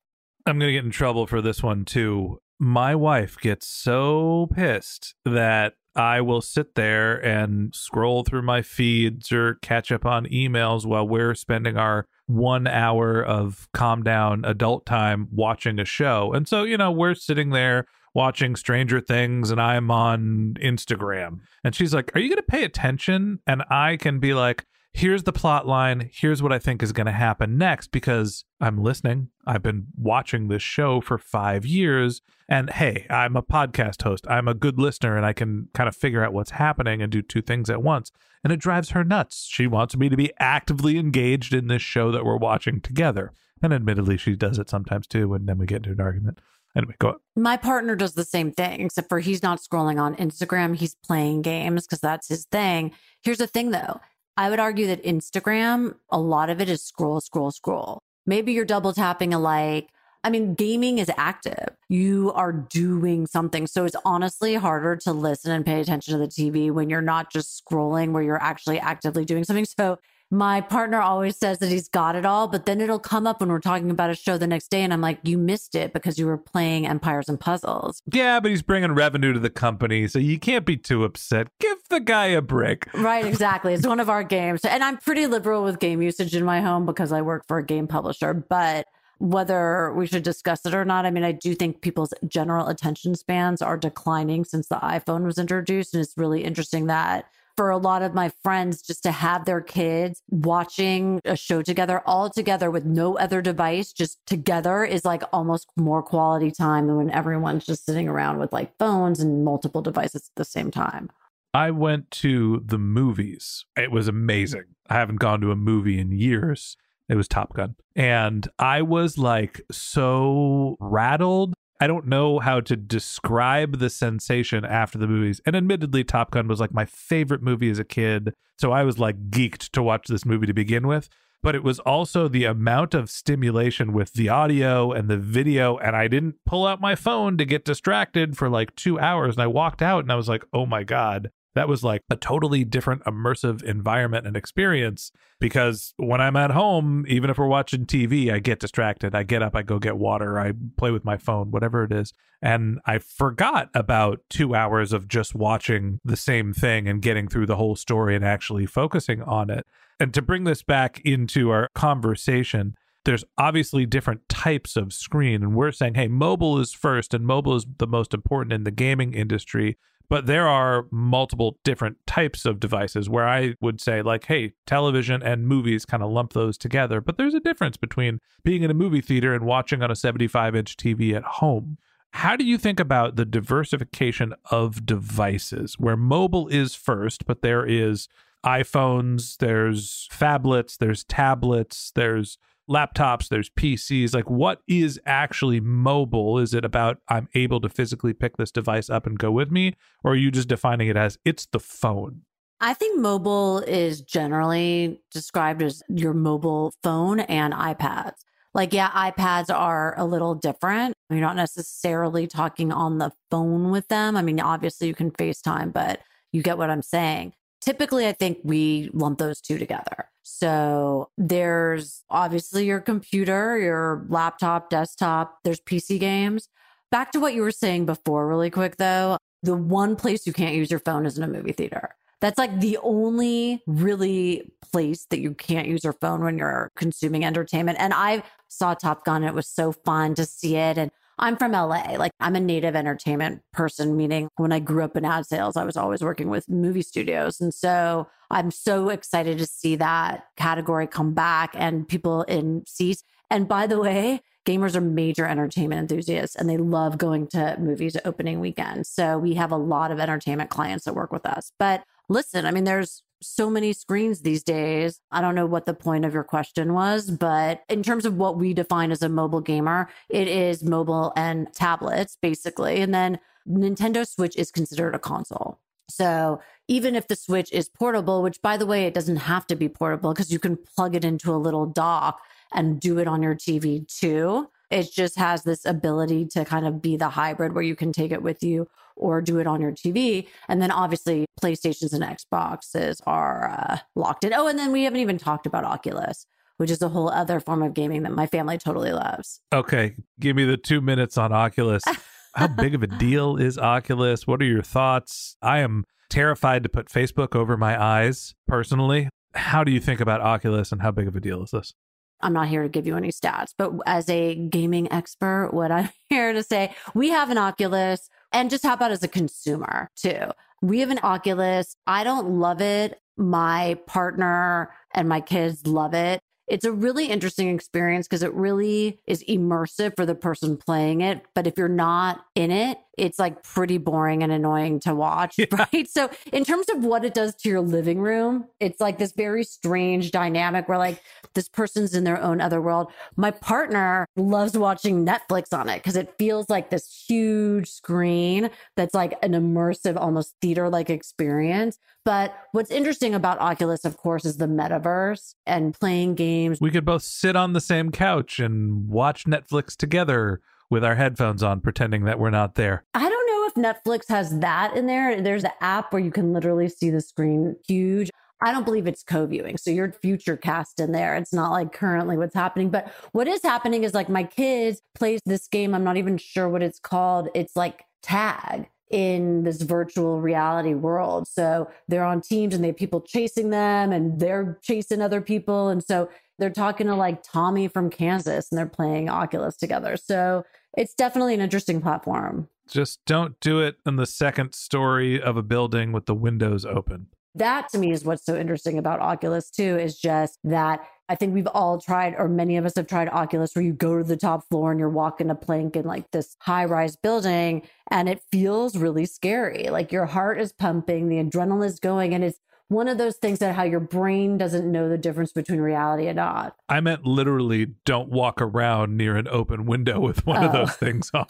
I'm 0.48 0.58
going 0.58 0.70
to 0.70 0.74
get 0.74 0.86
in 0.86 0.92
trouble 0.92 1.28
for 1.28 1.40
this 1.40 1.62
one 1.62 1.86
too. 1.86 2.40
My 2.60 2.96
wife 2.96 3.40
gets 3.40 3.68
so 3.68 4.48
pissed 4.54 5.16
that 5.24 5.74
I 5.96 6.22
will 6.22 6.42
sit 6.42 6.76
there 6.76 7.24
and 7.24 7.76
scroll 7.76 8.24
through 8.24 8.44
my 8.44 8.62
feeds 8.62 9.32
or 9.32 9.56
catch 9.56 9.92
up 9.92 10.06
on 10.06 10.26
emails 10.28 10.86
while 10.86 11.08
we're 11.08 11.36
spending 11.36 11.78
our 11.78 12.08
one 12.28 12.66
hour 12.66 13.22
of 13.22 13.68
calm 13.74 14.04
down 14.04 14.46
adult 14.46 14.86
time 14.86 15.28
watching 15.32 15.80
a 15.80 15.86
show. 15.86 16.32
And 16.34 16.48
so, 16.48 16.64
you 16.64 16.78
know, 16.78 16.92
we're 16.92 17.16
sitting 17.16 17.50
there 17.50 17.86
watching 18.14 18.56
Stranger 18.56 19.02
Things 19.02 19.52
and 19.52 19.62
I'm 19.62 19.92
on 19.92 20.56
Instagram. 20.62 21.40
And 21.64 21.76
she's 21.76 21.94
like, 21.94 22.16
Are 22.16 22.20
you 22.20 22.30
going 22.30 22.38
to 22.38 22.44
pay 22.44 22.64
attention? 22.64 23.40
And 23.46 23.64
I 23.70 23.98
can 23.98 24.20
be 24.20 24.34
like, 24.34 24.66
here's 24.94 25.24
the 25.24 25.34
plot 25.34 25.68
line. 25.68 26.10
Here's 26.14 26.44
what 26.44 26.52
I 26.52 26.60
think 26.60 26.84
is 26.84 26.92
going 26.92 27.06
to 27.06 27.12
happen 27.12 27.58
next 27.58 27.92
because 27.92 28.46
I'm 28.60 28.84
listening. 28.84 29.30
I've 29.46 29.64
been 29.64 29.88
watching 29.98 30.48
this 30.48 30.62
show 30.62 31.02
for 31.02 31.18
five 31.18 31.66
years. 31.66 32.22
And 32.50 32.70
hey, 32.70 33.06
I'm 33.10 33.36
a 33.36 33.44
podcast 33.44 34.04
host. 34.04 34.26
I'm 34.30 34.48
a 34.48 34.54
good 34.54 34.78
listener 34.78 35.16
and 35.16 35.26
I 35.26 35.34
can 35.34 35.70
kind 35.74 35.88
of 35.88 35.96
figure 35.96 36.24
out 36.24 36.34
what's 36.34 36.52
happening 36.52 37.02
and 37.02 37.12
do 37.12 37.22
two 37.22 37.42
things 37.42 37.70
at 37.70 37.82
once. 37.82 38.12
And 38.44 38.52
it 38.52 38.60
drives 38.60 38.90
her 38.90 39.04
nuts. 39.04 39.48
She 39.50 39.68
wants 39.68 39.96
me 39.96 40.10
to 40.10 40.18
be 40.18 40.32
actively 40.40 40.98
engaged 40.98 41.54
in 41.54 41.68
this 41.68 41.82
show 41.82 42.12
that 42.12 42.26
we're 42.26 42.38
watching 42.38 42.82
together. 42.82 43.32
And 43.62 43.74
admittedly, 43.74 44.18
she 44.18 44.36
does 44.36 44.58
it 44.58 44.70
sometimes 44.70 45.08
too. 45.08 45.34
And 45.34 45.48
then 45.48 45.58
we 45.58 45.66
get 45.66 45.78
into 45.78 45.92
an 45.92 46.02
argument. 46.02 46.40
Anyway, 46.76 46.96
go 47.00 47.10
on. 47.10 47.16
My 47.36 47.58
partner 47.58 47.96
does 47.96 48.14
the 48.14 48.24
same 48.24 48.52
thing, 48.52 48.82
except 48.82 49.10
for 49.10 49.20
he's 49.20 49.44
not 49.44 49.60
scrolling 49.60 50.02
on 50.02 50.16
Instagram. 50.16 50.76
He's 50.76 50.96
playing 50.96 51.42
games 51.42 51.86
because 51.86 52.00
that's 52.00 52.30
his 52.30 52.46
thing. 52.46 52.92
Here's 53.22 53.40
the 53.40 53.48
thing 53.48 53.72
though 53.72 54.00
I 54.38 54.50
would 54.50 54.60
argue 54.60 54.88
that 54.88 55.04
Instagram, 55.04 55.96
a 56.10 56.20
lot 56.20 56.50
of 56.50 56.62
it 56.62 56.70
is 56.70 56.84
scroll, 56.84 57.22
scroll, 57.22 57.52
scroll. 57.52 58.02
Maybe 58.26 58.54
you're 58.54 58.66
double 58.66 58.94
tapping 58.94 59.34
a 59.34 59.40
like. 59.40 59.90
I 60.24 60.30
mean, 60.30 60.54
gaming 60.54 61.00
is 61.00 61.10
active. 61.18 61.76
You 61.90 62.32
are 62.34 62.52
doing 62.54 63.26
something. 63.26 63.66
So 63.66 63.86
it's 63.86 63.96
honestly 64.06 64.54
harder 64.54 64.96
to 64.98 65.14
listen 65.14 65.52
and 65.52 65.66
pay 65.66 65.82
attention 65.82 66.14
to 66.14 66.20
the 66.20 66.28
TV 66.28 66.72
when 66.72 66.90
you're 66.90 67.02
not 67.02 67.32
just 67.32 67.64
scrolling, 67.64 68.12
where 68.12 68.22
you're 68.22 68.42
actually 68.42 68.80
actively 68.80 69.26
doing 69.26 69.44
something. 69.44 69.66
So 69.66 69.98
my 70.34 70.62
partner 70.62 71.02
always 71.02 71.36
says 71.36 71.60
that 71.60 71.68
he's 71.68 71.90
got 71.90 72.16
it 72.16 72.26
all, 72.26 72.48
but 72.48 72.66
then 72.66 72.80
it'll 72.80 73.00
come 73.00 73.28
up 73.28 73.42
when 73.42 73.50
we're 73.50 73.60
talking 73.60 73.92
about 73.92 74.10
a 74.10 74.16
show 74.16 74.38
the 74.38 74.48
next 74.48 74.70
day. 74.72 74.82
And 74.82 74.94
I'm 74.94 75.02
like, 75.02 75.20
you 75.24 75.38
missed 75.38 75.76
it 75.76 75.92
because 75.92 76.18
you 76.18 76.26
were 76.26 76.38
playing 76.38 76.88
Empires 76.88 77.28
and 77.28 77.38
Puzzles. 77.38 78.02
Yeah, 78.12 78.40
but 78.40 78.50
he's 78.50 78.62
bringing 78.62 78.94
revenue 78.94 79.34
to 79.34 79.40
the 79.40 79.50
company. 79.50 80.08
So 80.08 80.20
you 80.20 80.40
can't 80.40 80.66
be 80.66 80.78
too 80.78 81.04
upset. 81.04 81.50
Give 81.60 81.78
the 81.90 82.00
guy 82.00 82.28
a 82.28 82.42
break. 82.42 82.92
Right, 82.94 83.26
exactly. 83.26 83.74
it's 83.74 83.86
one 83.86 84.00
of 84.00 84.10
our 84.10 84.24
games. 84.24 84.64
And 84.64 84.82
I'm 84.82 84.98
pretty 84.98 85.28
liberal 85.28 85.66
with 85.66 85.80
game 85.80 86.02
usage 86.02 86.34
in 86.34 86.46
my 86.46 86.62
home 86.62 86.86
because 86.86 87.12
I 87.12 87.22
work 87.22 87.46
for 87.46 87.58
a 87.58 87.66
game 87.66 87.88
publisher. 87.88 88.34
But 88.34 88.88
whether 89.18 89.92
we 89.94 90.08
should 90.08 90.24
discuss 90.24 90.66
it 90.66 90.74
or 90.74 90.86
not, 90.86 91.06
I 91.06 91.12
mean, 91.12 91.26
I 91.26 91.34
do 91.34 91.54
think 91.56 91.82
people's 91.82 92.14
general 92.26 92.70
attention 92.70 93.16
spans 93.16 93.62
are 93.62 93.76
declining 93.76 94.46
since 94.46 94.70
the 94.70 94.78
iPhone 94.78 95.26
was 95.26 95.38
introduced. 95.38 95.94
And 95.94 96.02
it's 96.02 96.18
really 96.18 96.46
interesting 96.46 96.88
that 96.88 97.26
for 97.56 97.70
a 97.70 97.78
lot 97.78 98.02
of 98.02 98.14
my 98.14 98.32
friends 98.44 98.82
just 98.82 99.04
to 99.04 99.12
have 99.12 99.46
their 99.46 99.62
kids 99.62 100.22
watching 100.30 101.22
a 101.26 101.36
show 101.36 101.62
together 101.62 102.02
all 102.06 102.30
together 102.30 102.70
with 102.72 102.86
no 102.86 103.18
other 103.18 103.42
device 103.42 103.92
just 103.94 104.26
together 104.26 104.84
is 104.84 105.06
like 105.06 105.24
almost 105.34 105.70
more 105.76 106.02
quality 106.02 106.52
time 106.52 106.88
than 106.88 106.98
when 106.98 107.12
everyone's 107.12 107.66
just 107.66 107.86
sitting 107.86 108.08
around 108.08 108.40
with 108.40 108.52
like 108.52 108.78
phones 108.78 109.20
and 109.20 109.44
multiple 109.44 109.82
devices 109.82 110.30
at 110.34 110.36
the 110.36 110.46
same 110.46 110.72
time 110.72 111.10
I 111.54 111.72
went 111.72 112.10
to 112.12 112.64
the 112.66 112.78
movies. 112.78 113.66
It 113.76 113.92
was 113.92 114.08
amazing. 114.08 114.64
I 114.90 114.96
haven't 114.96 115.18
gone 115.18 115.42
to 115.42 115.52
a 115.52 115.56
movie 115.56 116.00
in 116.00 116.12
years. 116.12 116.78
It 117.10 117.16
was 117.16 117.28
Top 117.28 117.54
Gun. 117.54 117.76
And 117.96 118.48
I 118.58 118.82
was 118.84 119.18
like 119.18 119.62
so 119.70 120.78
rattled. 120.80 121.54
I 121.82 121.88
don't 121.88 122.06
know 122.06 122.38
how 122.38 122.60
to 122.62 122.76
describe 122.76 123.80
the 123.80 123.90
sensation 123.90 124.64
after 124.64 125.00
the 125.00 125.08
movies. 125.08 125.42
And 125.48 125.56
admittedly, 125.56 126.04
Top 126.04 126.30
Gun 126.30 126.48
was 126.48 126.60
like 126.60 126.72
my 126.72 126.86
favorite 126.86 127.42
movie 127.42 127.72
as 127.72 127.80
a 127.80 127.84
kid. 127.84 128.36
So 128.60 128.72
I 128.72 128.84
was 128.84 129.00
like 129.00 129.32
geeked 129.32 129.70
to 129.72 129.82
watch 129.82 130.06
this 130.06 130.24
movie 130.24 130.46
to 130.46 130.54
begin 130.54 130.86
with. 130.86 131.10
But 131.42 131.56
it 131.56 131.64
was 131.64 131.80
also 131.80 132.28
the 132.28 132.44
amount 132.44 132.94
of 132.94 133.10
stimulation 133.10 133.94
with 133.94 134.14
the 134.14 134.30
audio 134.30 134.92
and 134.92 135.10
the 135.10 135.18
video. 135.18 135.78
And 135.80 135.96
I 135.96 136.08
didn't 136.08 136.36
pull 136.46 136.68
out 136.68 136.80
my 136.80 136.94
phone 136.94 137.36
to 137.40 137.46
get 137.46 137.66
distracted 137.66 138.38
for 138.38 138.48
like 138.48 138.76
two 138.76 139.00
hours. 139.00 139.36
And 139.36 139.42
I 139.42 139.48
walked 139.48 139.82
out 139.82 140.04
and 140.04 140.12
I 140.12 140.16
was 140.16 140.30
like, 140.30 140.46
oh 140.54 140.68
my 140.68 140.84
God, 140.84 141.32
that 141.54 141.68
was 141.68 141.84
like 141.84 142.02
a 142.10 142.16
totally 142.16 142.64
different 142.64 143.04
immersive 143.04 143.62
environment 143.64 144.26
and 144.26 144.38
experience 144.38 145.12
because 145.40 145.94
when 145.98 146.22
I'm 146.22 146.36
at 146.36 146.52
home, 146.52 147.06
even 147.08 147.30
if 147.30 147.38
we're 147.38 147.48
watching 147.48 147.86
TV, 147.86 148.32
I 148.32 148.40
get 148.40 148.60
distracted. 148.60 149.14
I 149.14 149.24
get 149.24 149.42
up, 149.42 149.56
I 149.56 149.62
go 149.62 149.80
get 149.80 149.98
water, 149.98 150.40
I 150.40 150.54
play 150.78 150.92
with 150.92 151.04
my 151.04 151.18
phone, 151.18 151.52
whatever 151.52 151.84
it 151.84 151.92
is. 151.92 152.14
And 152.42 152.80
I 152.86 153.00
forgot 153.00 153.70
about 153.74 154.22
two 154.30 154.56
hours 154.56 154.94
of 154.94 155.08
just 155.08 155.36
watching 155.36 156.00
the 156.04 156.18
same 156.18 156.54
thing 156.54 156.88
and 156.88 157.02
getting 157.02 157.28
through 157.28 157.46
the 157.48 157.58
whole 157.58 157.76
story 157.76 158.16
and 158.16 158.26
actually 158.26 158.66
focusing 158.66 159.22
on 159.22 159.50
it. 159.50 159.66
And 160.00 160.14
to 160.14 160.22
bring 160.22 160.46
this 160.46 160.64
back 160.64 161.02
into 161.02 161.52
our 161.52 161.70
conversation, 161.76 162.76
there's 163.04 163.26
obviously 163.38 163.86
different 163.86 164.28
types 164.30 164.76
of 164.76 164.94
screen 164.94 165.42
and 165.42 165.56
we're 165.56 165.72
saying 165.72 165.96
hey 165.96 166.08
mobile 166.08 166.60
is 166.60 166.72
first 166.72 167.16
and 167.16 167.26
mobile 167.26 167.56
is 167.56 167.66
the 167.80 167.88
most 167.88 168.14
important 168.14 168.54
in 168.54 168.64
the 168.64 168.70
gaming 168.70 169.14
industry 169.16 169.76
but 170.12 170.26
there 170.26 170.46
are 170.46 170.88
multiple 170.92 171.58
different 171.64 171.96
types 172.06 172.44
of 172.44 172.60
devices 172.60 173.10
where 173.10 173.26
I 173.26 173.56
would 173.62 173.80
say, 173.80 174.02
like, 174.02 174.26
hey, 174.26 174.52
television 174.66 175.24
and 175.24 175.48
movies 175.48 175.86
kind 175.86 176.04
of 176.04 176.12
lump 176.12 176.34
those 176.34 176.58
together. 176.58 177.00
But 177.00 177.18
there's 177.18 177.34
a 177.34 177.40
difference 177.40 177.78
between 177.78 178.20
being 178.44 178.62
in 178.62 178.70
a 178.70 178.74
movie 178.74 179.00
theater 179.00 179.34
and 179.34 179.46
watching 179.46 179.82
on 179.82 179.90
a 179.90 179.96
75 179.96 180.54
inch 180.54 180.76
TV 180.76 181.16
at 181.16 181.24
home. 181.24 181.78
How 182.12 182.36
do 182.36 182.44
you 182.44 182.58
think 182.58 182.78
about 182.78 183.16
the 183.16 183.24
diversification 183.24 184.34
of 184.52 184.86
devices 184.86 185.76
where 185.80 185.96
mobile 185.96 186.50
is 186.50 186.76
first, 186.76 187.26
but 187.26 187.42
there 187.42 187.66
is 187.66 188.10
iPhones, 188.46 189.38
there's 189.38 190.10
phablets, 190.12 190.78
there's 190.78 191.06
tablets, 191.06 191.90
there's 191.96 192.38
laptops, 192.72 193.28
there's 193.28 193.50
PCs. 193.50 194.14
Like, 194.14 194.30
what 194.30 194.62
is 194.68 195.00
actually 195.06 195.60
mobile? 195.60 196.40
Is 196.40 196.54
it 196.54 196.66
about 196.66 196.98
I'm 197.08 197.28
able 197.36 197.60
to 197.62 197.70
physically 197.70 198.14
pick 198.14 198.38
this 198.38 198.52
device 198.52 198.90
up 198.90 199.06
and 199.06 199.20
go 199.20 199.32
with 199.32 199.52
me? 199.52 199.76
Or 200.04 200.14
are 200.14 200.16
you 200.16 200.32
just 200.32 200.48
defining 200.48 200.88
it 200.88 200.98
as 200.98 201.18
it's 201.26 201.46
the 201.48 201.60
phone? 201.60 202.22
I 202.60 202.74
think 202.74 203.00
mobile 203.00 203.60
is 203.60 204.02
generally 204.02 205.02
described 205.12 205.64
as 205.64 205.82
your 205.90 206.14
mobile 206.14 206.74
phone 206.84 207.22
and 207.22 207.54
iPads. 207.54 208.18
Like, 208.54 208.74
yeah, 208.74 208.90
iPads 208.92 209.54
are 209.54 209.96
a 209.98 210.06
little 210.06 210.36
different. 210.36 210.94
You're 211.10 211.22
not 211.22 211.36
necessarily 211.36 212.28
talking 212.28 212.72
on 212.72 212.98
the 212.98 213.12
phone 213.32 213.72
with 213.72 213.88
them. 213.88 214.16
I 214.16 214.22
mean, 214.22 214.40
obviously 214.40 214.88
you 214.88 214.94
can 214.94 215.10
FaceTime, 215.12 215.74
but 215.74 216.02
you 216.32 216.44
get 216.44 216.58
what 216.58 216.70
I'm 216.70 216.82
saying. 216.82 217.34
Typically, 217.62 218.08
I 218.08 218.14
think 218.14 218.40
we 218.44 218.90
lump 218.94 219.20
those 219.20 219.40
two 219.40 219.58
together. 219.58 220.10
So 220.24 221.10
there's 221.18 222.04
obviously 222.10 222.66
your 222.66 222.80
computer, 222.80 223.58
your 223.58 224.06
laptop, 224.10 224.70
desktop, 224.70 225.40
there's 225.44 225.62
PC 225.62 226.00
games. 226.00 226.48
Back 226.90 227.12
to 227.12 227.20
what 227.20 227.34
you 227.34 227.42
were 227.42 227.52
saying 227.52 227.86
before, 227.86 228.28
really 228.28 228.50
quick 228.50 228.78
though, 228.78 229.18
the 229.44 229.56
one 229.56 229.96
place 229.96 230.28
you 230.28 230.34
can't 230.34 230.56
use 230.56 230.70
your 230.70 230.80
phone 230.80 231.06
is 231.06 231.18
in 231.18 231.24
a 231.24 231.28
movie 231.28 231.54
theater. 231.54 231.96
That's 232.20 232.38
like 232.38 232.60
the 232.60 232.78
only 232.84 233.64
really 233.66 234.52
place 234.72 235.06
that 235.10 235.20
you 235.20 235.34
can't 235.34 235.68
use 235.68 235.84
your 235.84 235.94
phone 235.94 236.24
when 236.24 236.38
you're 236.38 236.72
consuming 236.76 237.26
entertainment. 237.26 237.80
And 237.80 237.94
I 237.94 238.24
saw 238.48 238.76
Top 238.76 239.04
Gun. 239.06 239.24
It 239.24 239.34
was 239.34 239.48
so 239.48 239.72
fun 239.72 240.14
to 240.16 240.26
see 240.26 240.56
it. 240.56 240.78
And 240.78 240.92
I'm 241.20 241.38
from 241.38 241.52
LA. 241.52 241.96
Like 241.98 242.12
I'm 242.20 242.36
a 242.36 242.40
native 242.40 242.76
entertainment 242.76 243.42
person, 243.54 243.96
meaning 243.96 244.30
when 244.38 244.52
I 244.52 244.60
grew 244.60 244.84
up 244.84 244.96
in 244.96 245.06
ad 245.06 245.26
sales, 245.26 245.56
I 245.56 245.64
was 245.64 245.78
always 245.78 246.02
working 246.02 246.30
with 246.30 246.50
movie 246.50 246.82
studios. 246.82 247.40
And 247.40 247.54
so 247.54 248.08
I'm 248.30 248.52
so 248.52 248.90
excited 248.90 249.38
to 249.38 249.46
see 249.46 249.76
that 249.76 250.26
category 250.38 250.88
come 250.88 251.14
back 251.14 251.52
and 251.54 251.88
people 251.88 252.24
in 252.24 252.64
seats. 252.66 253.04
And 253.30 253.48
by 253.48 253.68
the 253.68 253.80
way, 253.80 254.22
gamers 254.46 254.76
are 254.76 254.82
major 254.82 255.26
entertainment 255.26 255.80
enthusiasts 255.80 256.36
and 256.36 256.50
they 256.50 256.58
love 256.58 256.98
going 256.98 257.28
to 257.28 257.56
movies 257.60 257.96
opening 258.06 258.40
weekend. 258.40 258.88
So 258.88 259.18
we 259.18 259.36
have 259.36 259.52
a 259.52 259.58
lot 259.58 259.92
of 259.92 260.00
entertainment 260.00 260.50
clients 260.50 260.86
that 260.86 260.96
work 260.96 261.12
with 261.12 261.26
us. 261.26 261.52
But 261.60 261.84
listen, 262.10 262.46
I 262.46 262.52
mean, 262.52 262.64
there's 262.64 263.04
so 263.22 263.50
many 263.50 263.74
screens 263.74 264.22
these 264.22 264.44
days. 264.44 265.00
I 265.12 265.22
don't 265.22 265.36
know 265.36 265.46
what 265.46 265.66
the 265.66 265.74
point 265.74 266.06
of 266.06 266.14
your 266.14 266.24
question 266.24 266.74
was, 266.74 267.10
but 267.10 267.64
in 267.70 267.84
terms 267.84 268.06
of 268.06 268.18
what 268.18 268.38
we 268.38 268.54
define 268.54 268.92
as 268.92 269.02
a 269.02 269.10
mobile 269.10 269.42
gamer, 269.42 269.90
it 270.10 270.28
is 270.28 270.64
mobile 270.64 271.14
and 271.16 271.52
tablets 271.54 272.18
basically. 272.22 272.82
And 272.82 272.94
then 272.94 273.20
Nintendo 273.48 274.08
Switch 274.08 274.36
is 274.36 274.52
considered 274.52 274.96
a 274.96 275.00
console. 275.00 275.60
So 275.90 276.40
even 276.68 276.96
if 276.96 277.08
the 277.08 277.16
Switch 277.16 277.52
is 277.52 277.70
portable, 277.70 278.22
which 278.22 278.42
by 278.42 278.58
the 278.58 278.66
way, 278.66 278.86
it 278.86 278.94
doesn't 278.94 279.18
have 279.18 279.46
to 279.48 279.56
be 279.56 279.70
portable 279.70 280.14
because 280.14 280.32
you 280.32 280.40
can 280.40 280.58
plug 280.58 280.96
it 280.96 281.06
into 281.06 281.34
a 281.34 281.38
little 281.38 281.66
dock 281.66 282.20
and 282.54 282.80
do 282.80 282.98
it 282.98 283.08
on 283.08 283.22
your 283.22 283.36
TV 283.36 283.88
too. 283.88 284.50
It 284.70 284.92
just 284.92 285.18
has 285.18 285.44
this 285.44 285.66
ability 285.66 286.28
to 286.28 286.46
kind 286.46 286.66
of 286.66 286.82
be 286.82 286.96
the 286.96 287.10
hybrid 287.10 287.54
where 287.54 287.64
you 287.64 287.76
can 287.76 287.92
take 287.92 288.12
it 288.12 288.24
with 288.24 288.42
you 288.42 288.68
or 289.02 289.22
do 289.22 289.40
it 289.40 289.48
on 289.48 289.60
your 289.60 289.72
TV. 289.72 290.28
And 290.48 290.62
then 290.62 290.72
obviously, 290.72 291.26
PlayStations 291.42 291.92
and 291.92 292.04
Xboxes 292.04 293.02
are 293.06 293.50
uh, 293.50 293.78
locked 293.96 294.24
in. 294.24 294.34
Oh, 294.34 294.48
and 294.48 294.58
then 294.58 294.72
we 294.72 294.84
haven't 294.84 295.00
even 295.00 295.18
talked 295.18 295.46
about 295.46 295.66
Oculus, 295.66 296.26
which 296.58 296.72
is 296.72 296.82
a 296.82 296.90
whole 296.90 297.10
other 297.10 297.40
form 297.40 297.64
of 297.64 297.74
gaming 297.74 298.04
that 298.04 298.14
my 298.14 298.28
family 298.28 298.58
totally 298.58 298.92
loves. 298.92 299.42
Okay. 299.52 299.96
Give 300.20 300.36
me 300.36 300.46
the 300.46 300.58
two 300.58 300.80
minutes 300.80 301.18
on 301.18 301.34
Oculus. 301.34 301.84
How 302.36 302.48
big 302.48 302.76
of 302.76 302.84
a 302.84 302.88
deal 302.88 303.36
is 303.36 303.58
Oculus? 303.58 304.26
What 304.26 304.42
are 304.42 304.46
your 304.46 304.62
thoughts? 304.62 305.36
I 305.42 305.60
am 305.60 305.84
terrified 306.10 306.64
to 306.64 306.70
put 306.70 306.88
Facebook 306.88 307.36
over 307.36 307.58
my 307.58 307.82
eyes 307.82 308.36
personally. 308.48 309.10
How 309.34 309.64
do 309.64 309.72
you 309.72 309.80
think 309.82 310.00
about 310.00 310.22
Oculus 310.22 310.72
and 310.72 310.82
how 310.82 310.92
big 310.92 311.08
of 311.08 311.16
a 311.16 311.20
deal 311.20 311.44
is 311.44 311.52
this? 311.52 311.74
I'm 312.22 312.34
not 312.34 312.48
here 312.48 312.64
to 312.64 312.70
give 312.70 312.86
you 312.86 312.96
any 312.96 313.10
stats, 313.10 313.54
but 313.58 313.74
as 313.86 314.08
a 314.10 314.36
gaming 314.36 314.92
expert, 314.92 315.50
what 315.52 315.72
I'm 315.72 315.90
here 316.10 316.34
to 316.34 316.44
say, 316.44 316.74
we 316.94 317.10
have 317.10 317.30
an 317.30 317.38
Oculus. 317.38 318.10
And 318.32 318.50
just 318.50 318.64
how 318.64 318.74
about 318.74 318.92
as 318.92 319.04
a 319.04 319.08
consumer 319.08 319.90
too? 319.96 320.32
We 320.62 320.80
have 320.80 320.90
an 320.90 321.00
Oculus. 321.04 321.76
I 321.88 322.04
don't 322.04 322.40
love 322.40 322.62
it. 322.62 323.00
My 323.18 323.80
partner 323.88 324.72
and 324.94 325.10
my 325.10 325.22
kids 325.22 325.66
love 325.68 325.94
it. 325.94 326.22
It's 326.48 326.66
a 326.66 326.72
really 326.72 327.06
interesting 327.06 327.50
experience 327.54 328.08
because 328.08 328.24
it 328.24 328.34
really 328.34 329.00
is 329.08 329.24
immersive 329.24 329.96
for 329.96 330.06
the 330.06 330.16
person 330.16 330.58
playing 330.58 331.02
it. 331.02 331.22
But 331.34 331.48
if 331.48 331.58
you're 331.58 331.70
not 331.70 332.26
in 332.36 332.52
it, 332.52 332.78
it's 333.02 333.18
like 333.18 333.42
pretty 333.42 333.80
boring 333.80 334.22
and 334.22 334.32
annoying 334.32 334.80
to 334.82 334.94
watch, 334.94 335.34
yeah. 335.40 335.48
right? 335.52 335.90
So, 335.90 336.12
in 336.32 336.46
terms 336.46 336.70
of 336.70 336.86
what 336.86 337.04
it 337.04 337.16
does 337.16 337.34
to 337.38 337.50
your 337.50 337.60
living 337.60 338.00
room, 338.00 338.46
it's 338.60 338.80
like 338.80 339.00
this 339.00 339.12
very 339.12 339.44
strange 339.44 340.12
dynamic 340.12 340.70
where 340.70 340.78
like 340.78 341.02
this 341.34 341.50
person's 341.50 341.96
in 341.96 342.04
their 342.04 342.22
own 342.22 342.40
other 342.40 342.62
world. 342.62 342.92
My 343.16 343.32
partner 343.32 344.06
loves 344.16 344.56
watching 344.56 345.04
Netflix 345.04 345.52
on 345.52 345.68
it 345.68 345.78
because 345.78 345.96
it 345.96 346.14
feels 346.20 346.48
like 346.48 346.70
this 346.70 347.06
huge 347.08 347.72
screen 347.72 348.52
that's 348.78 348.94
like 348.94 349.18
an 349.24 349.32
immersive, 349.32 349.98
almost 349.98 350.36
theater 350.40 350.70
like 350.70 350.92
experience. 350.92 351.80
But 352.06 352.36
what's 352.52 352.70
interesting 352.70 353.16
about 353.16 353.40
Oculus, 353.40 353.84
of 353.84 353.98
course, 353.98 354.26
is 354.26 354.38
the 354.38 354.46
metaverse 354.46 355.34
and 355.48 355.74
playing 355.74 356.16
games. 356.16 356.62
We 356.62 356.70
could 356.70 356.86
both 356.86 357.04
sit 357.04 357.36
on 357.36 357.54
the 357.54 357.62
same 357.62 357.92
couch 357.92 358.40
and 358.40 358.90
watch 358.90 359.26
Netflix 359.26 359.76
together 359.76 360.42
with 360.72 360.84
our 360.84 360.96
headphones 360.96 361.44
on, 361.44 361.62
pretending 361.62 362.06
that 362.06 362.18
we're 362.18 362.32
not 362.32 362.56
there. 362.56 362.84
I 362.96 363.08
don't 363.08 363.28
know 363.28 363.46
if 363.46 363.54
Netflix 363.54 364.10
has 364.10 364.40
that 364.40 364.76
in 364.76 364.88
there. 364.88 365.22
There's 365.22 365.44
an 365.44 365.52
app 365.60 365.94
where 365.94 366.02
you 366.02 366.10
can 366.10 366.34
literally 366.34 366.70
see 366.70 366.90
the 366.90 367.02
screen 367.02 367.56
huge. 367.68 368.10
I 368.44 368.52
don't 368.52 368.66
believe 368.66 368.88
it's 368.88 369.04
co-viewing. 369.04 369.58
So 369.58 369.70
you're 369.70 369.92
future 369.92 370.36
cast 370.36 370.80
in 370.80 370.94
there. 370.94 371.16
It's 371.16 371.34
not 371.34 371.52
like 371.52 371.74
currently 371.74 372.18
what's 372.18 372.34
happening. 372.34 372.70
But 372.70 372.92
what 373.12 373.28
is 373.28 373.44
happening 373.44 373.84
is 373.84 373.94
like 373.94 374.10
my 374.10 374.24
kids 374.24 374.82
plays 374.96 375.20
this 375.26 375.48
game. 375.48 375.76
I'm 375.76 375.84
not 375.84 375.98
even 375.98 376.18
sure 376.18 376.50
what 376.50 376.64
it's 376.64 376.80
called. 376.80 377.30
It's 377.36 377.56
like 377.56 377.84
tag 378.02 378.70
in 378.90 379.44
this 379.44 379.62
virtual 379.62 380.20
reality 380.20 380.74
world. 380.74 381.28
So 381.28 381.70
they're 381.88 382.04
on 382.04 382.22
teams 382.22 382.56
and 382.56 382.64
they 382.64 382.70
have 382.70 382.78
people 382.78 383.02
chasing 383.02 383.50
them 383.50 383.92
and 383.92 384.20
they're 384.20 384.58
chasing 384.64 385.02
other 385.02 385.22
people. 385.22 385.70
And 385.70 385.84
so 385.84 386.10
they're 386.40 386.50
talking 386.50 386.88
to 386.88 386.96
like 386.96 387.24
Tommy 387.24 387.68
from 387.68 387.90
Kansas 387.90 388.52
and 388.52 388.58
they're 388.58 388.66
playing 388.66 389.10
Oculus 389.10 389.56
together. 389.56 389.96
So 389.98 390.44
it's 390.76 390.94
definitely 390.94 391.34
an 391.34 391.42
interesting 391.42 391.82
platform. 391.82 392.48
Just 392.68 393.00
don't 393.06 393.40
do 393.40 393.60
it 393.60 393.78
in 393.86 393.98
the 393.98 394.06
second 394.06 394.54
story 394.54 395.22
of 395.22 395.36
a 395.36 395.44
building 395.44 395.92
with 395.92 396.06
the 396.06 396.16
windows 396.16 396.66
open. 396.66 397.08
That 397.36 397.70
to 397.70 397.78
me 397.78 397.92
is 397.92 398.04
what's 398.04 398.26
so 398.26 398.36
interesting 398.36 398.78
about 398.78 399.00
Oculus 399.00 399.50
too, 399.50 399.78
is 399.78 399.98
just 399.98 400.40
that 400.44 400.86
I 401.08 401.16
think 401.16 401.34
we've 401.34 401.48
all 401.48 401.80
tried, 401.80 402.16
or 402.18 402.28
many 402.28 402.58
of 402.58 402.66
us 402.66 402.76
have 402.76 402.88
tried 402.88 403.10
Oculus, 403.10 403.56
where 403.56 403.64
you 403.64 403.74
go 403.74 403.98
to 403.98 404.04
the 404.04 404.18
top 404.18 404.48
floor 404.50 404.72
and 404.72 404.80
you're 404.80 404.90
walking 404.90 405.30
a 405.30 405.36
plank 405.36 405.76
in 405.76 405.86
like 405.86 406.12
this 406.12 406.36
high 406.42 406.66
rise 406.66 406.96
building 406.96 407.64
and 407.90 408.10
it 408.10 408.22
feels 408.32 408.78
really 408.78 409.06
scary. 409.06 409.70
Like 409.70 409.92
your 409.92 410.06
heart 410.06 410.40
is 410.40 410.52
pumping, 410.52 411.08
the 411.08 411.24
adrenaline 411.24 411.66
is 411.66 411.80
going, 411.80 412.14
and 412.14 412.24
it's 412.24 412.40
one 412.72 412.88
of 412.88 412.98
those 412.98 413.18
things 413.18 413.40
that 413.40 413.54
how 413.54 413.64
your 413.64 413.82
brain 413.82 414.38
doesn't 414.38 414.72
know 414.72 414.88
the 414.88 414.98
difference 414.98 415.34
between 415.34 415.60
reality 415.60 416.08
and 416.08 416.16
not. 416.16 416.56
I 416.70 416.80
meant 416.80 417.06
literally 417.06 417.74
don't 417.84 418.08
walk 418.08 418.42
around 418.42 418.96
near 418.96 419.18
an 419.18 419.28
open 419.28 419.66
window 419.66 420.00
with 420.00 420.26
one 420.26 420.42
oh. 420.42 420.48
of 420.48 420.54
those 420.54 420.74
things 420.78 421.12
on. 421.14 421.26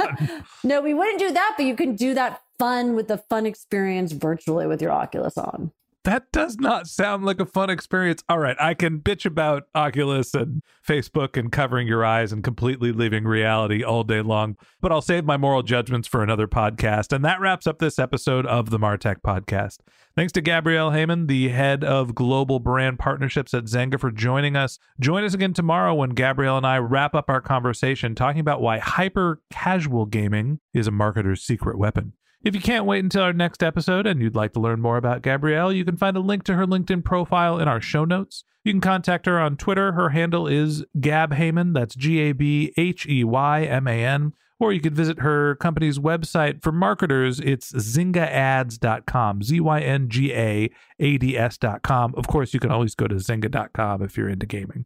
no, 0.63 0.81
we 0.81 0.93
wouldn't 0.93 1.17
do 1.17 1.31
that, 1.31 1.55
but 1.57 1.65
you 1.65 1.75
can 1.75 1.95
do 1.95 2.13
that 2.13 2.41
fun 2.59 2.95
with 2.95 3.07
the 3.07 3.17
fun 3.17 3.47
experience 3.47 4.11
virtually 4.11 4.67
with 4.67 4.83
your 4.83 4.91
Oculus 4.91 5.35
on 5.35 5.71
that 6.03 6.31
does 6.31 6.57
not 6.57 6.87
sound 6.87 7.25
like 7.25 7.39
a 7.39 7.45
fun 7.45 7.69
experience. 7.69 8.23
All 8.27 8.39
right, 8.39 8.57
I 8.59 8.73
can 8.73 8.99
bitch 8.99 9.25
about 9.25 9.63
Oculus 9.75 10.33
and 10.33 10.63
Facebook 10.87 11.37
and 11.37 11.51
covering 11.51 11.87
your 11.87 12.03
eyes 12.03 12.31
and 12.31 12.43
completely 12.43 12.91
leaving 12.91 13.25
reality 13.25 13.83
all 13.83 14.03
day 14.03 14.21
long, 14.21 14.57
but 14.79 14.91
I'll 14.91 15.01
save 15.01 15.25
my 15.25 15.37
moral 15.37 15.63
judgments 15.63 16.07
for 16.07 16.23
another 16.23 16.47
podcast. 16.47 17.13
And 17.13 17.23
that 17.23 17.39
wraps 17.39 17.67
up 17.67 17.79
this 17.79 17.99
episode 17.99 18.45
of 18.45 18.69
the 18.69 18.79
Martech 18.79 19.17
podcast. 19.21 19.77
Thanks 20.15 20.33
to 20.33 20.41
Gabrielle 20.41 20.91
Heyman, 20.91 21.27
the 21.27 21.49
head 21.49 21.83
of 21.83 22.15
global 22.15 22.59
brand 22.59 22.99
partnerships 22.99 23.53
at 23.53 23.65
Zynga, 23.65 23.99
for 23.99 24.11
joining 24.11 24.55
us. 24.55 24.79
Join 24.99 25.23
us 25.23 25.33
again 25.33 25.53
tomorrow 25.53 25.93
when 25.93 26.09
Gabrielle 26.11 26.57
and 26.57 26.65
I 26.65 26.79
wrap 26.79 27.15
up 27.15 27.29
our 27.29 27.41
conversation 27.41 28.15
talking 28.15 28.41
about 28.41 28.61
why 28.61 28.79
hyper 28.79 29.41
casual 29.51 30.05
gaming 30.05 30.59
is 30.73 30.87
a 30.87 30.91
marketer's 30.91 31.43
secret 31.43 31.77
weapon. 31.77 32.13
If 32.43 32.55
you 32.55 32.61
can't 32.61 32.85
wait 32.85 33.03
until 33.03 33.21
our 33.21 33.33
next 33.33 33.61
episode 33.61 34.07
and 34.07 34.19
you'd 34.19 34.35
like 34.35 34.53
to 34.53 34.59
learn 34.59 34.81
more 34.81 34.97
about 34.97 35.21
Gabrielle, 35.21 35.71
you 35.71 35.85
can 35.85 35.95
find 35.95 36.17
a 36.17 36.21
link 36.21 36.43
to 36.45 36.55
her 36.55 36.65
LinkedIn 36.65 37.03
profile 37.03 37.59
in 37.59 37.67
our 37.67 37.79
show 37.79 38.03
notes. 38.03 38.43
You 38.63 38.73
can 38.73 38.81
contact 38.81 39.27
her 39.27 39.39
on 39.39 39.57
Twitter. 39.57 39.91
Her 39.91 40.09
handle 40.09 40.47
is 40.47 40.83
Gab 40.99 41.33
Heyman. 41.33 41.75
That's 41.75 41.93
G 41.93 42.19
A 42.19 42.31
B 42.31 42.73
H 42.77 43.05
E 43.05 43.23
Y 43.23 43.63
M 43.63 43.87
A 43.87 44.03
N. 44.03 44.33
Or 44.59 44.73
you 44.73 44.81
could 44.81 44.95
visit 44.95 45.19
her 45.19 45.55
company's 45.55 45.99
website 45.99 46.63
for 46.63 46.71
marketers. 46.71 47.39
It's 47.39 47.71
zyngaAds.com, 47.73 49.43
Z 49.43 49.59
Y 49.59 49.79
N 49.79 50.09
G 50.09 50.33
A 50.33 50.69
A 50.99 51.17
D 51.19 51.37
S.com. 51.37 52.15
Of 52.15 52.27
course, 52.27 52.55
you 52.55 52.59
can 52.59 52.71
always 52.71 52.95
go 52.95 53.07
to 53.07 53.15
zynga.com 53.15 54.01
if 54.01 54.17
you're 54.17 54.29
into 54.29 54.47
gaming. 54.47 54.85